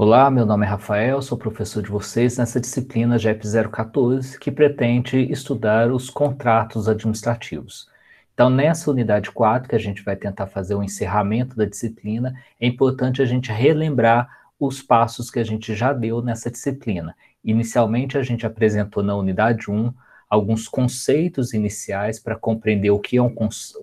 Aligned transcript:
Olá, 0.00 0.30
meu 0.30 0.46
nome 0.46 0.64
é 0.64 0.68
Rafael, 0.68 1.20
sou 1.20 1.36
professor 1.36 1.82
de 1.82 1.90
vocês 1.90 2.38
nessa 2.38 2.60
disciplina 2.60 3.18
GEP 3.18 3.42
014, 3.68 4.38
que 4.38 4.48
pretende 4.48 5.18
estudar 5.22 5.90
os 5.90 6.08
contratos 6.08 6.88
administrativos. 6.88 7.90
Então, 8.32 8.48
nessa 8.48 8.92
unidade 8.92 9.32
4, 9.32 9.68
que 9.68 9.74
a 9.74 9.78
gente 9.78 10.04
vai 10.04 10.14
tentar 10.14 10.46
fazer 10.46 10.76
o 10.76 10.84
encerramento 10.84 11.56
da 11.56 11.64
disciplina, 11.64 12.32
é 12.60 12.68
importante 12.68 13.20
a 13.20 13.24
gente 13.24 13.50
relembrar 13.50 14.28
os 14.56 14.80
passos 14.80 15.32
que 15.32 15.40
a 15.40 15.44
gente 15.44 15.74
já 15.74 15.92
deu 15.92 16.22
nessa 16.22 16.48
disciplina. 16.48 17.12
Inicialmente, 17.42 18.16
a 18.16 18.22
gente 18.22 18.46
apresentou 18.46 19.02
na 19.02 19.16
unidade 19.16 19.68
1 19.68 19.92
alguns 20.30 20.68
conceitos 20.68 21.52
iniciais 21.52 22.20
para 22.20 22.36
compreender 22.36 22.90
o 22.90 23.00
que 23.00 23.16
é 23.16 23.22
um, 23.22 23.34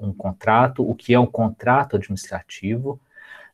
um 0.01 0.13
contrato, 0.13 0.89
o 0.89 0.95
que 0.95 1.13
é 1.13 1.19
um 1.19 1.27
contrato 1.27 1.97
administrativo. 1.97 3.01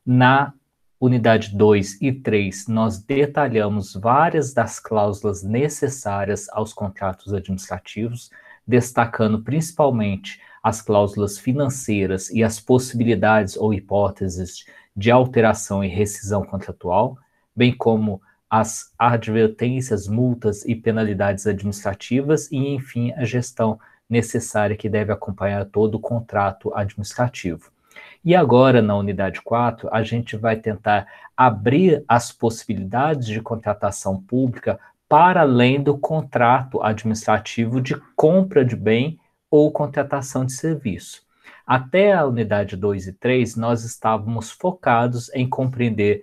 Na 0.05 0.54
unidade 1.02 1.55
2 1.57 1.99
e 1.99 2.11
3, 2.11 2.68
nós 2.68 3.00
detalhamos 3.00 3.96
várias 3.96 4.54
das 4.54 4.79
cláusulas 4.79 5.42
necessárias 5.42 6.47
aos 6.50 6.73
contratos 6.73 7.33
administrativos, 7.33 8.29
destacando 8.68 9.42
principalmente 9.42 10.39
as 10.61 10.79
cláusulas 10.79 11.39
financeiras 11.39 12.29
e 12.29 12.43
as 12.43 12.59
possibilidades 12.59 13.57
ou 13.57 13.73
hipóteses 13.73 14.64
de 14.95 15.09
alteração 15.09 15.83
e 15.83 15.87
rescisão 15.87 16.45
contratual, 16.45 17.18
bem 17.56 17.75
como 17.75 18.21
as 18.47 18.93
advertências, 19.00 20.07
multas 20.07 20.64
e 20.65 20.75
penalidades 20.75 21.47
administrativas 21.47 22.51
e, 22.51 22.57
enfim, 22.57 23.11
a 23.14 23.25
gestão 23.25 23.79
necessária 24.07 24.78
que 24.78 24.87
deve 24.87 25.11
acompanhar 25.11 25.65
todo 25.65 25.95
o 25.95 26.00
contrato 26.00 26.71
administrativo. 26.75 27.71
E 28.24 28.36
agora, 28.36 28.84
na 28.84 28.96
unidade 28.96 29.42
4, 29.42 29.89
a 29.92 30.04
gente 30.04 30.38
vai 30.38 30.56
tentar 30.56 31.07
abrir 31.36 32.03
as 32.08 32.31
possibilidades 32.31 33.25
de 33.28 33.42
contratação 33.42 34.22
pública 34.22 34.80
para 35.09 35.42
além 35.42 35.82
do 35.82 35.98
contrato 35.98 36.82
administrativo 36.84 37.82
de 37.82 37.95
compra 38.16 38.64
de 38.64 38.76
bem 38.76 39.20
ou 39.50 39.72
contratação 39.72 40.45
de 40.45 40.54
serviço. 40.54 41.23
Até 41.66 42.14
a 42.14 42.26
unidade 42.26 42.78
2 42.78 43.08
e 43.08 43.14
3, 43.14 43.56
nós 43.56 43.84
estávamos 43.84 44.52
focados 44.52 45.34
em 45.34 45.50
compreender 45.50 46.22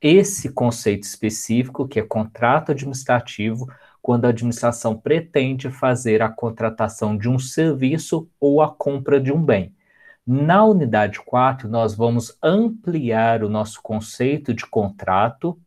esse 0.00 0.52
conceito 0.52 1.02
específico, 1.02 1.86
que 1.86 1.98
é 1.98 2.02
contrato 2.02 2.72
administrativo, 2.72 3.66
quando 4.00 4.24
a 4.24 4.28
administração 4.28 4.96
pretende 4.96 5.68
fazer 5.68 6.22
a 6.22 6.28
contratação 6.28 7.18
de 7.18 7.28
um 7.28 7.38
serviço 7.38 8.28
ou 8.38 8.62
a 8.62 8.68
compra 8.72 9.20
de 9.20 9.32
um 9.32 9.42
bem. 9.42 9.74
Na 10.26 10.64
unidade 10.64 11.18
4, 11.20 11.68
nós 11.68 11.94
vamos 11.94 12.36
ampliar 12.42 13.42
o 13.42 13.48
nosso 13.48 13.80
conceito 13.82 14.52
de 14.52 14.66
contrato 14.66 15.58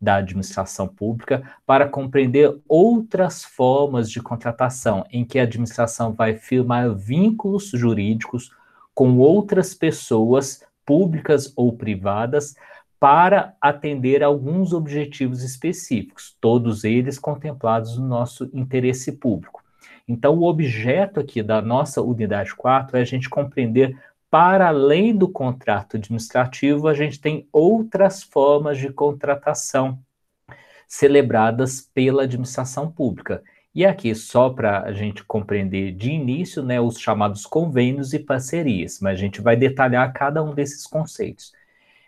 da 0.00 0.16
administração 0.16 0.86
pública 0.86 1.42
para 1.66 1.88
compreender 1.88 2.56
outras 2.68 3.44
formas 3.44 4.10
de 4.10 4.22
contratação, 4.22 5.04
em 5.10 5.24
que 5.24 5.38
a 5.38 5.42
administração 5.42 6.12
vai 6.12 6.36
firmar 6.36 6.94
vínculos 6.94 7.70
jurídicos 7.70 8.50
com 8.94 9.18
outras 9.18 9.74
pessoas, 9.74 10.62
públicas 10.84 11.52
ou 11.56 11.76
privadas, 11.76 12.54
para 13.00 13.54
atender 13.60 14.22
alguns 14.22 14.72
objetivos 14.72 15.42
específicos, 15.42 16.36
todos 16.40 16.84
eles 16.84 17.18
contemplados 17.18 17.98
no 17.98 18.06
nosso 18.06 18.48
interesse 18.54 19.12
público. 19.12 19.65
Então, 20.08 20.38
o 20.38 20.44
objeto 20.44 21.20
aqui 21.20 21.42
da 21.42 21.60
nossa 21.60 22.00
unidade 22.00 22.54
4 22.54 22.96
é 22.96 23.00
a 23.00 23.04
gente 23.04 23.28
compreender 23.28 23.96
para 24.30 24.68
além 24.68 25.16
do 25.16 25.28
contrato 25.28 25.96
administrativo, 25.96 26.88
a 26.88 26.94
gente 26.94 27.20
tem 27.20 27.48
outras 27.52 28.22
formas 28.22 28.78
de 28.78 28.90
contratação 28.92 29.98
celebradas 30.86 31.80
pela 31.80 32.24
administração 32.24 32.90
pública. 32.90 33.42
E 33.74 33.84
aqui, 33.84 34.14
só 34.14 34.50
para 34.50 34.82
a 34.82 34.92
gente 34.92 35.22
compreender 35.24 35.92
de 35.92 36.10
início, 36.10 36.62
né, 36.62 36.80
os 36.80 36.98
chamados 36.98 37.44
convênios 37.44 38.12
e 38.14 38.18
parcerias, 38.18 39.00
mas 39.00 39.18
a 39.18 39.20
gente 39.20 39.40
vai 39.40 39.56
detalhar 39.56 40.12
cada 40.12 40.42
um 40.42 40.54
desses 40.54 40.86
conceitos. 40.86 41.52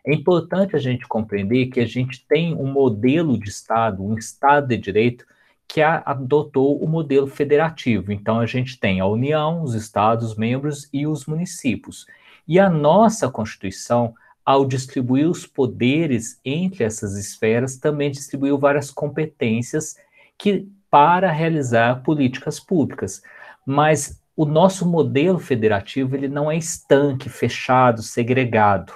É 0.06 0.14
importante 0.14 0.74
a 0.74 0.78
gente 0.78 1.06
compreender 1.06 1.66
que 1.66 1.80
a 1.80 1.86
gente 1.86 2.26
tem 2.26 2.54
um 2.54 2.72
modelo 2.72 3.38
de 3.38 3.50
Estado, 3.50 4.02
um 4.02 4.16
Estado 4.16 4.68
de 4.68 4.78
Direito, 4.78 5.26
que 5.68 5.82
adotou 5.82 6.82
o 6.82 6.88
modelo 6.88 7.26
federativo. 7.26 8.10
Então, 8.10 8.40
a 8.40 8.46
gente 8.46 8.80
tem 8.80 9.00
a 9.00 9.06
União, 9.06 9.62
os 9.62 9.74
Estados 9.74 10.34
membros 10.34 10.88
e 10.92 11.06
os 11.06 11.26
municípios. 11.26 12.06
E 12.48 12.58
a 12.58 12.70
nossa 12.70 13.28
Constituição, 13.30 14.14
ao 14.44 14.64
distribuir 14.64 15.28
os 15.28 15.46
poderes 15.46 16.40
entre 16.42 16.84
essas 16.84 17.18
esferas, 17.18 17.76
também 17.76 18.10
distribuiu 18.10 18.56
várias 18.56 18.90
competências 18.90 19.96
que 20.38 20.66
para 20.90 21.30
realizar 21.30 22.02
políticas 22.02 22.58
públicas. 22.58 23.22
Mas 23.66 24.22
o 24.34 24.46
nosso 24.46 24.88
modelo 24.88 25.38
federativo 25.38 26.16
ele 26.16 26.28
não 26.28 26.50
é 26.50 26.56
estanque, 26.56 27.28
fechado, 27.28 28.02
segregado. 28.02 28.94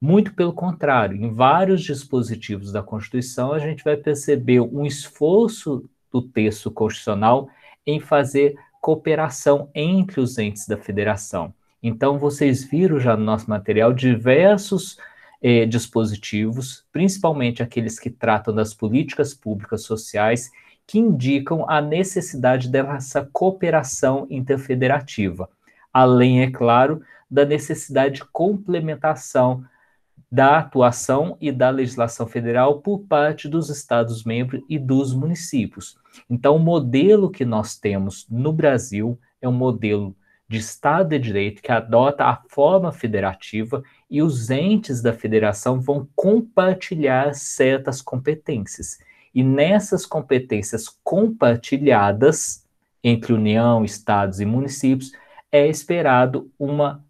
Muito 0.00 0.32
pelo 0.32 0.52
contrário, 0.52 1.16
em 1.16 1.34
vários 1.34 1.82
dispositivos 1.82 2.70
da 2.70 2.82
Constituição, 2.82 3.52
a 3.52 3.58
gente 3.58 3.82
vai 3.82 3.96
perceber 3.96 4.60
um 4.60 4.86
esforço 4.86 5.90
do 6.12 6.22
texto 6.22 6.70
constitucional 6.70 7.48
em 7.84 7.98
fazer 7.98 8.54
cooperação 8.80 9.68
entre 9.74 10.20
os 10.20 10.38
entes 10.38 10.68
da 10.68 10.76
federação. 10.76 11.52
Então, 11.82 12.16
vocês 12.16 12.62
viram 12.62 13.00
já 13.00 13.16
no 13.16 13.24
nosso 13.24 13.50
material 13.50 13.92
diversos 13.92 14.98
eh, 15.42 15.66
dispositivos, 15.66 16.84
principalmente 16.92 17.60
aqueles 17.60 17.98
que 17.98 18.10
tratam 18.10 18.54
das 18.54 18.72
políticas 18.72 19.34
públicas 19.34 19.82
sociais, 19.82 20.48
que 20.86 20.98
indicam 20.98 21.68
a 21.68 21.82
necessidade 21.82 22.68
dessa 22.68 23.28
cooperação 23.32 24.28
interfederativa, 24.30 25.48
além, 25.92 26.42
é 26.42 26.50
claro, 26.50 27.02
da 27.28 27.44
necessidade 27.44 28.16
de 28.16 28.24
complementação 28.26 29.64
da 30.30 30.58
atuação 30.58 31.36
e 31.40 31.50
da 31.50 31.70
legislação 31.70 32.26
federal 32.26 32.80
por 32.80 33.00
parte 33.00 33.48
dos 33.48 33.70
Estados-membros 33.70 34.62
e 34.68 34.78
dos 34.78 35.14
municípios. 35.14 35.98
Então, 36.28 36.56
o 36.56 36.60
modelo 36.60 37.30
que 37.30 37.44
nós 37.44 37.76
temos 37.76 38.26
no 38.28 38.52
Brasil 38.52 39.18
é 39.40 39.48
um 39.48 39.52
modelo 39.52 40.14
de 40.48 40.58
Estado 40.58 41.10
de 41.10 41.18
Direito 41.18 41.62
que 41.62 41.70
adota 41.70 42.24
a 42.24 42.42
forma 42.48 42.90
federativa 42.90 43.82
e 44.10 44.22
os 44.22 44.50
entes 44.50 45.02
da 45.02 45.12
federação 45.12 45.80
vão 45.80 46.08
compartilhar 46.16 47.34
certas 47.34 48.00
competências. 48.00 48.98
E 49.34 49.42
nessas 49.42 50.06
competências 50.06 50.88
compartilhadas 51.04 52.66
entre 53.04 53.32
União, 53.32 53.84
Estados 53.84 54.40
e 54.40 54.44
municípios, 54.44 55.12
é 55.52 55.66
esperado 55.66 56.50
uma 56.58 57.04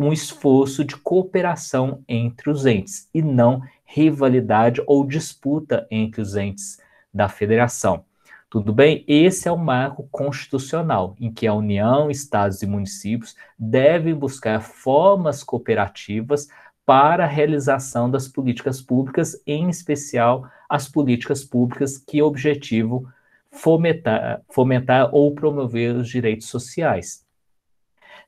um 0.00 0.14
esforço 0.14 0.82
de 0.82 0.96
cooperação 0.96 2.02
entre 2.08 2.48
os 2.48 2.64
entes 2.64 3.06
e 3.12 3.20
não 3.20 3.62
rivalidade 3.84 4.82
ou 4.86 5.06
disputa 5.06 5.86
entre 5.90 6.22
os 6.22 6.34
entes 6.36 6.78
da 7.12 7.28
federação. 7.28 8.02
Tudo 8.48 8.72
bem? 8.72 9.04
Esse 9.06 9.46
é 9.46 9.52
o 9.52 9.58
marco 9.58 10.08
constitucional 10.10 11.14
em 11.20 11.30
que 11.30 11.46
a 11.46 11.52
União, 11.52 12.10
estados 12.10 12.62
e 12.62 12.66
municípios 12.66 13.36
devem 13.58 14.14
buscar 14.14 14.62
formas 14.62 15.44
cooperativas 15.44 16.48
para 16.86 17.24
a 17.24 17.28
realização 17.28 18.10
das 18.10 18.26
políticas 18.26 18.80
públicas, 18.80 19.38
em 19.46 19.68
especial 19.68 20.48
as 20.66 20.88
políticas 20.88 21.44
públicas 21.44 21.98
que 21.98 22.22
objetivo 22.22 23.06
fomentar, 23.50 24.40
fomentar 24.48 25.14
ou 25.14 25.34
promover 25.34 25.94
os 25.94 26.08
direitos 26.08 26.48
sociais. 26.48 27.28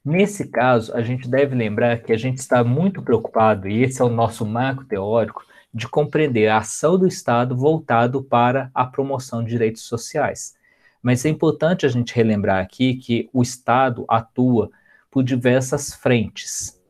Nesse 0.04 0.48
caso, 0.48 0.92
a 0.94 1.02
gente 1.02 1.28
deve 1.28 1.54
lembrar 1.54 2.02
que 2.02 2.12
a 2.12 2.16
gente 2.16 2.38
está 2.38 2.64
muito 2.64 3.00
preocupado, 3.00 3.68
e 3.68 3.82
esse 3.82 4.02
é 4.02 4.04
o 4.04 4.08
nosso 4.08 4.44
marco 4.44 4.84
teórico, 4.84 5.44
de 5.72 5.88
compreender 5.88 6.48
a 6.48 6.58
ação 6.58 6.98
do 6.98 7.06
Estado 7.06 7.56
voltado 7.56 8.22
para 8.22 8.70
a 8.74 8.84
promoção 8.84 9.44
de 9.44 9.50
direitos 9.50 9.82
sociais. 9.82 10.54
Mas 11.00 11.24
é 11.24 11.28
importante 11.28 11.86
a 11.86 11.88
gente 11.88 12.14
relembrar 12.14 12.60
aqui 12.60 12.96
que 12.96 13.30
o 13.32 13.42
Estado 13.42 14.04
atua 14.08 14.70
por 15.10 15.22
diversas 15.22 15.94
frentes. 15.94 16.81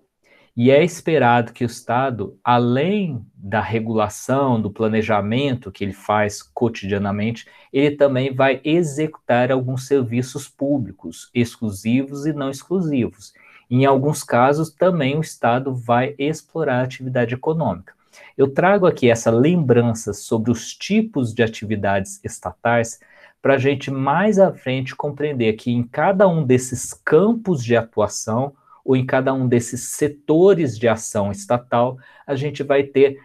E 0.54 0.70
é 0.70 0.84
esperado 0.84 1.52
que 1.52 1.64
o 1.64 1.66
Estado, 1.66 2.38
além 2.44 3.24
da 3.34 3.60
regulação, 3.60 4.60
do 4.60 4.70
planejamento 4.70 5.72
que 5.72 5.82
ele 5.82 5.94
faz 5.94 6.42
cotidianamente, 6.42 7.46
ele 7.72 7.96
também 7.96 8.34
vai 8.34 8.60
executar 8.62 9.50
alguns 9.50 9.86
serviços 9.86 10.48
públicos, 10.48 11.30
exclusivos 11.34 12.26
e 12.26 12.34
não 12.34 12.50
exclusivos. 12.50 13.32
Em 13.70 13.86
alguns 13.86 14.22
casos, 14.22 14.70
também 14.70 15.16
o 15.16 15.22
Estado 15.22 15.74
vai 15.74 16.14
explorar 16.18 16.80
a 16.80 16.84
atividade 16.84 17.32
econômica. 17.32 17.94
Eu 18.36 18.52
trago 18.52 18.86
aqui 18.86 19.10
essa 19.10 19.30
lembrança 19.30 20.12
sobre 20.12 20.50
os 20.50 20.74
tipos 20.74 21.32
de 21.32 21.42
atividades 21.42 22.20
estatais 22.22 23.00
para 23.40 23.54
a 23.54 23.58
gente 23.58 23.90
mais 23.90 24.38
à 24.38 24.52
frente 24.52 24.94
compreender 24.94 25.54
que 25.54 25.70
em 25.70 25.82
cada 25.82 26.28
um 26.28 26.44
desses 26.44 26.92
campos 26.92 27.64
de 27.64 27.74
atuação, 27.74 28.52
ou 28.84 28.96
em 28.96 29.06
cada 29.06 29.32
um 29.32 29.46
desses 29.46 29.90
setores 29.90 30.78
de 30.78 30.88
ação 30.88 31.30
estatal, 31.30 31.98
a 32.26 32.34
gente 32.34 32.62
vai 32.62 32.82
ter 32.82 33.18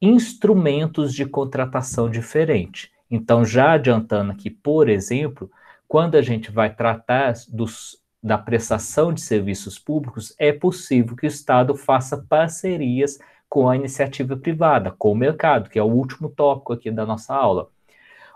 instrumentos 0.00 1.14
de 1.14 1.24
contratação 1.24 2.10
diferente. 2.10 2.90
Então, 3.10 3.44
já 3.44 3.72
adiantando 3.72 4.32
aqui, 4.32 4.50
por 4.50 4.88
exemplo, 4.88 5.50
quando 5.86 6.16
a 6.16 6.22
gente 6.22 6.50
vai 6.50 6.74
tratar 6.74 7.34
dos, 7.48 7.98
da 8.22 8.36
prestação 8.36 9.12
de 9.12 9.20
serviços 9.20 9.78
públicos, 9.78 10.34
é 10.38 10.52
possível 10.52 11.16
que 11.16 11.26
o 11.26 11.28
Estado 11.28 11.74
faça 11.74 12.24
parcerias 12.28 13.18
com 13.48 13.68
a 13.68 13.76
iniciativa 13.76 14.36
privada, 14.36 14.90
com 14.90 15.12
o 15.12 15.14
mercado, 15.14 15.70
que 15.70 15.78
é 15.78 15.82
o 15.82 15.86
último 15.86 16.28
tópico 16.28 16.72
aqui 16.72 16.90
da 16.90 17.06
nossa 17.06 17.34
aula. 17.34 17.70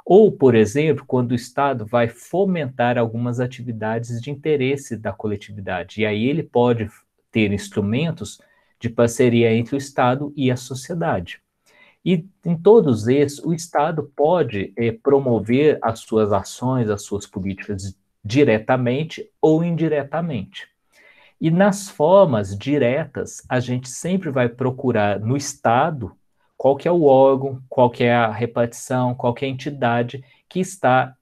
Ou, 0.04 0.32
por 0.32 0.54
exemplo, 0.54 1.04
quando 1.06 1.32
o 1.32 1.34
Estado 1.36 1.86
vai 1.86 2.08
fomentar 2.08 2.98
algumas 2.98 3.40
atividades 3.40 4.20
de 4.20 4.30
interesse 4.30 4.96
da 4.96 5.12
coletividade, 5.12 6.00
e 6.00 6.06
aí 6.06 6.26
ele 6.26 6.42
pode 6.42 6.90
ter 7.30 7.52
instrumentos 7.52 8.40
de 8.78 8.88
parceria 8.88 9.54
entre 9.54 9.76
o 9.76 9.78
Estado 9.78 10.32
e 10.36 10.50
a 10.50 10.56
sociedade. 10.56 11.40
E 12.04 12.26
em 12.44 12.56
todos 12.56 13.08
esses, 13.08 13.38
o 13.44 13.52
Estado 13.52 14.10
pode 14.16 14.72
eh, 14.76 14.90
promover 14.90 15.78
as 15.82 16.00
suas 16.00 16.32
ações, 16.32 16.88
as 16.88 17.02
suas 17.02 17.26
políticas 17.26 17.94
diretamente 18.24 19.30
ou 19.40 19.62
indiretamente. 19.62 20.66
E 21.38 21.50
nas 21.50 21.88
formas 21.88 22.56
diretas, 22.56 23.42
a 23.48 23.60
gente 23.60 23.88
sempre 23.88 24.30
vai 24.30 24.48
procurar 24.48 25.20
no 25.20 25.36
Estado 25.36 26.12
qual 26.60 26.76
que 26.76 26.86
é 26.86 26.92
o 26.92 27.04
órgão, 27.04 27.58
qual 27.70 27.88
que 27.88 28.04
é 28.04 28.12
a 28.14 28.30
repartição, 28.30 29.14
qual 29.14 29.32
que 29.32 29.46
é 29.46 29.48
a 29.48 29.50
entidade 29.50 30.22
que 30.46 30.60
está 30.60 31.16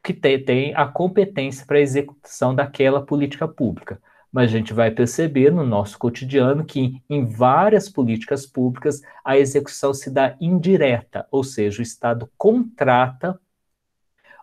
que 0.00 0.14
tem 0.14 0.72
a 0.76 0.86
competência 0.86 1.66
para 1.66 1.78
a 1.78 1.80
execução 1.80 2.54
daquela 2.54 3.04
política 3.04 3.48
pública. 3.48 4.00
Mas 4.30 4.50
a 4.50 4.52
gente 4.56 4.72
vai 4.72 4.92
perceber 4.92 5.50
no 5.50 5.66
nosso 5.66 5.98
cotidiano 5.98 6.64
que 6.64 7.02
em 7.10 7.24
várias 7.24 7.88
políticas 7.88 8.46
públicas 8.46 9.02
a 9.24 9.36
execução 9.36 9.92
se 9.92 10.08
dá 10.08 10.36
indireta, 10.40 11.26
ou 11.32 11.42
seja, 11.42 11.80
o 11.80 11.82
Estado 11.82 12.30
contrata 12.38 13.36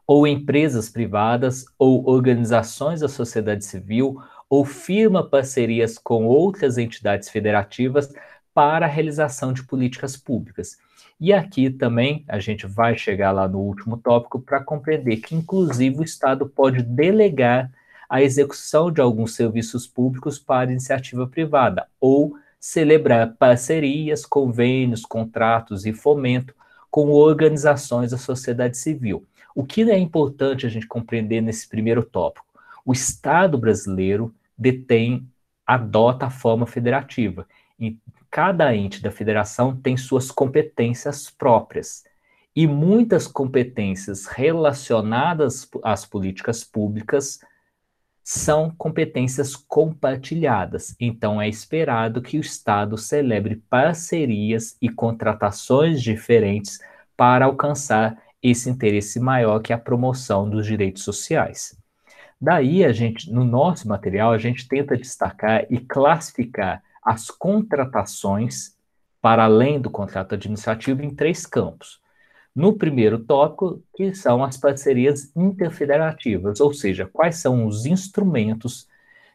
ou 0.06 0.28
empresas 0.28 0.90
privadas 0.90 1.64
ou 1.80 2.06
organizações 2.10 3.00
da 3.00 3.08
sociedade 3.08 3.64
civil 3.64 4.22
ou 4.50 4.66
firma 4.66 5.26
parcerias 5.26 5.98
com 5.98 6.26
outras 6.26 6.78
entidades 6.78 7.30
federativas 7.30 8.14
para 8.54 8.86
a 8.86 8.90
realização 8.90 9.54
de 9.54 9.64
políticas 9.64 10.18
públicas. 10.18 10.78
E 11.20 11.32
aqui 11.32 11.70
também 11.70 12.26
a 12.28 12.40
gente 12.40 12.66
vai 12.66 12.98
chegar 12.98 13.32
lá 13.32 13.48
no 13.48 13.60
último 13.60 13.98
tópico 13.98 14.40
para 14.40 14.64
compreender 14.64 15.18
que, 15.18 15.36
inclusive, 15.36 16.00
o 16.00 16.04
Estado 16.04 16.48
pode 16.48 16.82
delegar 16.82 17.72
a 18.10 18.22
execução 18.22 18.92
de 18.92 19.00
alguns 19.00 19.36
serviços 19.36 19.88
públicos 19.88 20.38
para 20.38 20.72
iniciativa 20.72 21.26
privada, 21.28 21.88
ou 22.00 22.36
celebrar 22.60 23.36
parcerias, 23.38 24.26
convênios, 24.26 25.06
contratos 25.06 25.86
e 25.86 25.94
fomento 25.94 26.54
com 26.90 27.10
organizações 27.12 28.12
da 28.12 28.18
sociedade 28.18 28.78
civil. 28.78 29.26
O 29.56 29.64
que 29.64 29.90
é 29.90 29.98
importante 29.98 30.66
a 30.66 30.70
gente 30.70 30.88
compreender 30.88 31.42
nesse 31.42 31.68
primeiro 31.70 32.04
tópico? 32.04 32.46
O 32.86 32.92
Estado 32.92 33.58
brasileiro 33.58 34.34
detém, 34.58 35.26
adota 35.66 36.26
a 36.26 36.30
forma 36.30 36.66
federativa. 36.66 37.48
Cada 38.32 38.74
ente 38.74 39.02
da 39.02 39.12
federação 39.12 39.76
tem 39.76 39.98
suas 39.98 40.32
competências 40.32 41.30
próprias. 41.30 42.04
E 42.56 42.66
muitas 42.66 43.28
competências 43.28 44.26
relacionadas 44.26 45.70
às 45.84 46.06
políticas 46.06 46.64
públicas 46.64 47.40
são 48.24 48.74
competências 48.78 49.56
compartilhadas, 49.56 50.96
então 51.00 51.42
é 51.42 51.50
esperado 51.50 52.22
que 52.22 52.38
o 52.38 52.42
Estado 52.42 52.98
celebre 52.98 53.58
parcerias 53.70 54.78
e 54.82 54.90
contratações 54.90 56.02
diferentes 56.02 56.80
para 57.18 57.46
alcançar 57.46 58.18
esse 58.42 58.70
interesse 58.70 59.20
maior 59.20 59.60
que 59.60 59.74
é 59.74 59.76
a 59.76 59.80
promoção 59.80 60.50
dos 60.50 60.66
direitos 60.66 61.04
sociais. 61.04 61.78
Daí 62.40 62.84
a 62.84 62.92
gente, 62.92 63.32
no 63.32 63.44
nosso 63.44 63.88
material, 63.88 64.32
a 64.32 64.38
gente 64.38 64.68
tenta 64.68 64.98
destacar 64.98 65.66
e 65.70 65.80
classificar 65.80 66.82
as 67.04 67.30
contratações 67.30 68.76
para 69.22 69.46
além 69.46 69.80
do 69.80 69.90
contrato 69.90 70.36
administrativo 70.36 71.04
em 71.04 71.14
três 71.14 71.46
campos. 71.46 72.00
No 72.54 72.74
primeiro 72.78 73.20
tópico, 73.20 73.82
que 73.96 74.14
são 74.14 74.44
as 74.44 74.58
parcerias 74.58 75.32
interfederativas, 75.36 76.60
ou 76.60 76.74
seja, 76.74 77.06
quais 77.06 77.38
são 77.38 77.66
os 77.66 77.86
instrumentos 77.86 78.88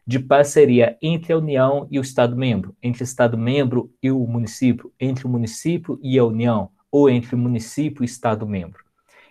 de 0.06 0.18
parceria 0.18 0.96
entre 1.00 1.32
a 1.32 1.38
União 1.38 1.86
e 1.90 1.98
o 1.98 2.02
Estado-membro, 2.02 2.76
entre 2.82 3.02
o 3.02 3.04
Estado-membro 3.04 3.90
e 4.02 4.10
o 4.10 4.26
município, 4.26 4.92
entre 5.00 5.26
o 5.26 5.28
município 5.28 5.98
e 6.02 6.18
a 6.18 6.24
União, 6.24 6.70
ou 6.90 7.08
entre 7.08 7.34
o 7.34 7.38
município 7.38 8.02
e 8.02 8.04
o 8.04 8.06
Estado-membro. 8.06 8.84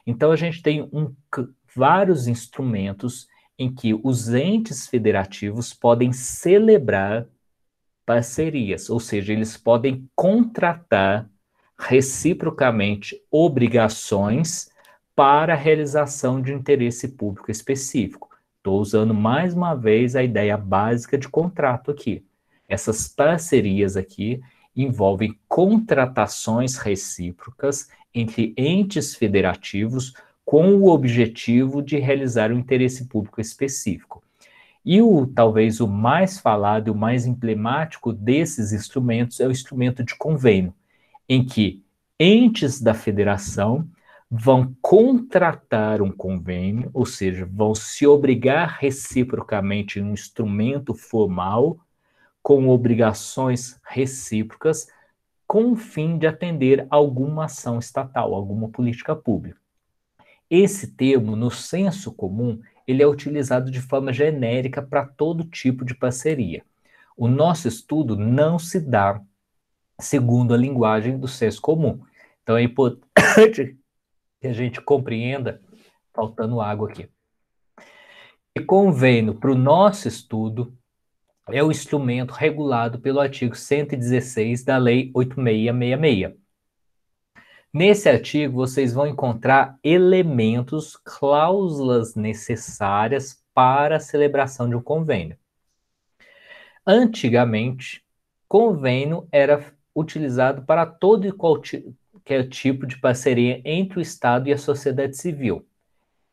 Então, 0.05 0.31
a 0.31 0.35
gente 0.35 0.61
tem 0.61 0.81
um, 0.91 1.13
vários 1.75 2.27
instrumentos 2.27 3.27
em 3.57 3.73
que 3.73 3.93
os 4.03 4.33
entes 4.33 4.87
federativos 4.87 5.73
podem 5.73 6.11
celebrar 6.11 7.25
parcerias, 8.05 8.89
ou 8.89 8.99
seja, 8.99 9.33
eles 9.33 9.57
podem 9.57 10.09
contratar 10.15 11.29
reciprocamente 11.77 13.21
obrigações 13.29 14.69
para 15.15 15.53
a 15.53 15.57
realização 15.57 16.41
de 16.41 16.53
interesse 16.53 17.09
público 17.09 17.49
específico. 17.49 18.29
Estou 18.57 18.79
usando 18.79 19.13
mais 19.13 19.53
uma 19.53 19.75
vez 19.75 20.15
a 20.15 20.23
ideia 20.23 20.57
básica 20.57 21.17
de 21.17 21.29
contrato 21.29 21.91
aqui. 21.91 22.25
Essas 22.67 23.07
parcerias 23.07 23.95
aqui 23.95 24.41
envolvem 24.75 25.39
contratações 25.47 26.77
recíprocas 26.77 27.89
entre 28.13 28.53
entes 28.57 29.15
federativos 29.15 30.13
com 30.43 30.75
o 30.75 30.89
objetivo 30.89 31.81
de 31.81 31.97
realizar 31.97 32.51
um 32.51 32.59
interesse 32.59 33.05
público 33.05 33.39
específico. 33.39 34.24
E 34.85 35.01
o 35.01 35.25
talvez 35.25 35.79
o 35.79 35.87
mais 35.87 36.39
falado 36.39 36.87
e 36.87 36.91
o 36.91 36.95
mais 36.95 37.25
emblemático 37.25 38.13
desses 38.13 38.71
instrumentos 38.71 39.39
é 39.39 39.47
o 39.47 39.51
instrumento 39.51 40.03
de 40.03 40.15
convênio 40.15 40.73
em 41.27 41.43
que 41.43 41.83
entes 42.19 42.79
da 42.79 42.93
federação 42.93 43.89
vão 44.29 44.75
contratar 44.81 46.01
um 46.01 46.11
convênio, 46.11 46.89
ou 46.93 47.05
seja, 47.05 47.47
vão 47.51 47.73
se 47.73 48.05
obrigar 48.05 48.77
reciprocamente 48.79 49.99
em 49.99 50.03
um 50.03 50.13
instrumento 50.13 50.93
formal 50.93 51.79
com 52.43 52.69
obrigações 52.69 53.79
recíprocas 53.83 54.87
com 55.47 55.71
o 55.71 55.75
fim 55.75 56.17
de 56.17 56.27
atender 56.27 56.85
alguma 56.89 57.45
ação 57.45 57.79
estatal, 57.79 58.33
alguma 58.33 58.69
política 58.69 59.15
pública. 59.15 59.59
Esse 60.49 60.87
termo, 60.87 61.35
no 61.35 61.49
senso 61.49 62.11
comum, 62.11 62.59
ele 62.87 63.01
é 63.01 63.07
utilizado 63.07 63.71
de 63.71 63.81
forma 63.81 64.13
genérica 64.13 64.81
para 64.81 65.05
todo 65.05 65.43
tipo 65.43 65.83
de 65.83 65.95
parceria. 65.95 66.63
O 67.17 67.27
nosso 67.27 67.67
estudo 67.67 68.15
não 68.15 68.59
se 68.59 68.79
dá 68.79 69.21
segundo 69.99 70.53
a 70.53 70.57
linguagem 70.57 71.17
do 71.17 71.27
senso 71.27 71.61
comum. 71.61 72.01
Então 72.43 72.57
é 72.57 72.63
importante 72.63 73.77
que 74.41 74.47
a 74.47 74.53
gente 74.53 74.81
compreenda, 74.81 75.61
faltando 76.13 76.61
água 76.61 76.89
aqui. 76.89 77.09
E 78.55 78.61
convênio 78.61 79.35
para 79.35 79.51
o 79.51 79.55
nosso 79.55 80.07
estudo 80.07 80.77
é 81.49 81.63
o 81.63 81.71
instrumento 81.71 82.31
regulado 82.31 82.99
pelo 82.99 83.19
artigo 83.19 83.55
116 83.55 84.63
da 84.63 84.77
Lei 84.77 85.11
8666. 85.13 86.44
Nesse 87.77 88.07
artigo, 88.07 88.53
vocês 88.55 88.93
vão 88.93 89.05
encontrar 89.05 89.77
elementos, 89.83 90.95
cláusulas 90.95 92.15
necessárias 92.15 93.43
para 93.53 93.97
a 93.97 93.99
celebração 93.99 94.69
de 94.69 94.77
um 94.77 94.81
convênio. 94.81 95.37
Antigamente, 96.87 98.01
convênio 98.47 99.27
era 99.29 99.61
utilizado 99.93 100.61
para 100.61 100.85
todo 100.85 101.27
e 101.27 101.33
qualquer 101.33 102.47
tipo 102.49 102.87
de 102.87 102.97
parceria 102.97 103.61
entre 103.65 103.99
o 103.99 104.01
Estado 104.01 104.47
e 104.47 104.53
a 104.53 104.57
sociedade 104.57 105.17
civil. 105.17 105.67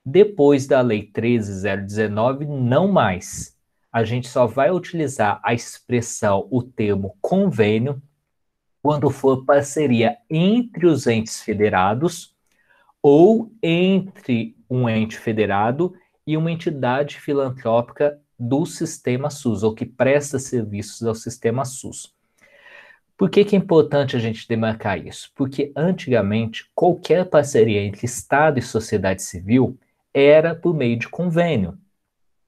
Depois 0.06 0.68
da 0.68 0.80
Lei 0.80 1.11
13019, 1.11 2.46
não 2.46 2.87
mais. 2.87 3.58
A 3.92 4.04
gente 4.04 4.28
só 4.28 4.46
vai 4.46 4.70
utilizar 4.70 5.40
a 5.42 5.52
expressão, 5.52 6.46
o 6.52 6.62
termo 6.62 7.16
convênio, 7.20 8.00
quando 8.82 9.08
for 9.10 9.44
parceria 9.44 10.16
entre 10.28 10.86
os 10.86 11.06
entes 11.06 11.40
federados 11.40 12.34
ou 13.00 13.52
entre 13.62 14.56
um 14.68 14.88
ente 14.88 15.16
federado 15.16 15.94
e 16.26 16.36
uma 16.36 16.50
entidade 16.50 17.20
filantrópica 17.20 18.20
do 18.38 18.66
sistema 18.66 19.30
SUS, 19.30 19.62
ou 19.62 19.74
que 19.74 19.86
presta 19.86 20.38
serviços 20.38 21.06
ao 21.06 21.14
sistema 21.14 21.64
SUS. 21.64 22.12
Por 23.16 23.30
que, 23.30 23.44
que 23.44 23.54
é 23.54 23.58
importante 23.58 24.16
a 24.16 24.18
gente 24.18 24.48
demarcar 24.48 24.98
isso? 24.98 25.30
Porque 25.36 25.72
antigamente 25.76 26.68
qualquer 26.74 27.24
parceria 27.26 27.80
entre 27.82 28.04
Estado 28.04 28.58
e 28.58 28.62
sociedade 28.62 29.22
civil 29.22 29.78
era 30.12 30.54
por 30.54 30.74
meio 30.74 30.98
de 30.98 31.08
convênio. 31.08 31.78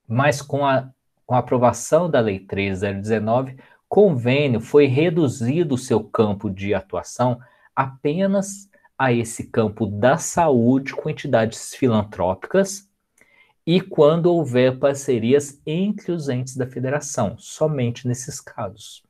Mas 0.07 0.43
com 0.43 0.67
a, 0.67 0.91
com 1.25 1.35
a 1.35 1.39
aprovação 1.39 2.11
da 2.11 2.19
Lei 2.21 2.41
3019, 2.41 3.57
convênio 3.95 4.61
foi 4.61 4.87
reduzido 4.87 5.77
o 5.77 5.79
seu 5.79 6.03
campo 6.03 6.51
de 6.51 6.75
atuação 6.75 7.39
apenas 7.77 8.69
a 8.99 9.13
esse 9.13 9.45
campo 9.45 9.87
da 9.87 10.17
saúde 10.17 10.93
com 10.93 11.09
entidades 11.09 11.77
filantrópicas 11.77 12.91
e 13.65 13.81
quando 13.81 14.27
houver 14.27 14.81
parcerias 14.81 15.63
entre 15.65 16.11
os 16.11 16.29
entes 16.29 16.57
da 16.57 16.67
federação, 16.67 17.37
somente 17.39 18.09
nesses 18.09 18.41
casos. 18.41 19.05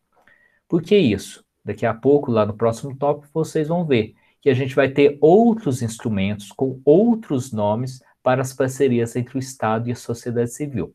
Por 0.68 0.82
que 0.82 0.98
isso? 0.98 1.42
Daqui 1.64 1.86
a 1.86 1.94
pouco, 1.94 2.30
lá 2.30 2.44
no 2.44 2.52
próximo 2.52 2.94
tópico, 2.94 3.32
vocês 3.32 3.68
vão 3.68 3.86
ver 3.86 4.14
que 4.38 4.50
a 4.50 4.54
gente 4.54 4.74
vai 4.74 4.90
ter 4.90 5.16
outros 5.18 5.80
instrumentos 5.80 6.52
com 6.52 6.78
outros 6.84 7.52
nomes 7.52 8.02
para 8.22 8.42
as 8.42 8.52
parcerias 8.52 9.16
entre 9.16 9.38
o 9.38 9.40
Estado 9.40 9.88
e 9.88 9.92
a 9.92 9.96
sociedade 9.96 10.50
civil. 10.50 10.94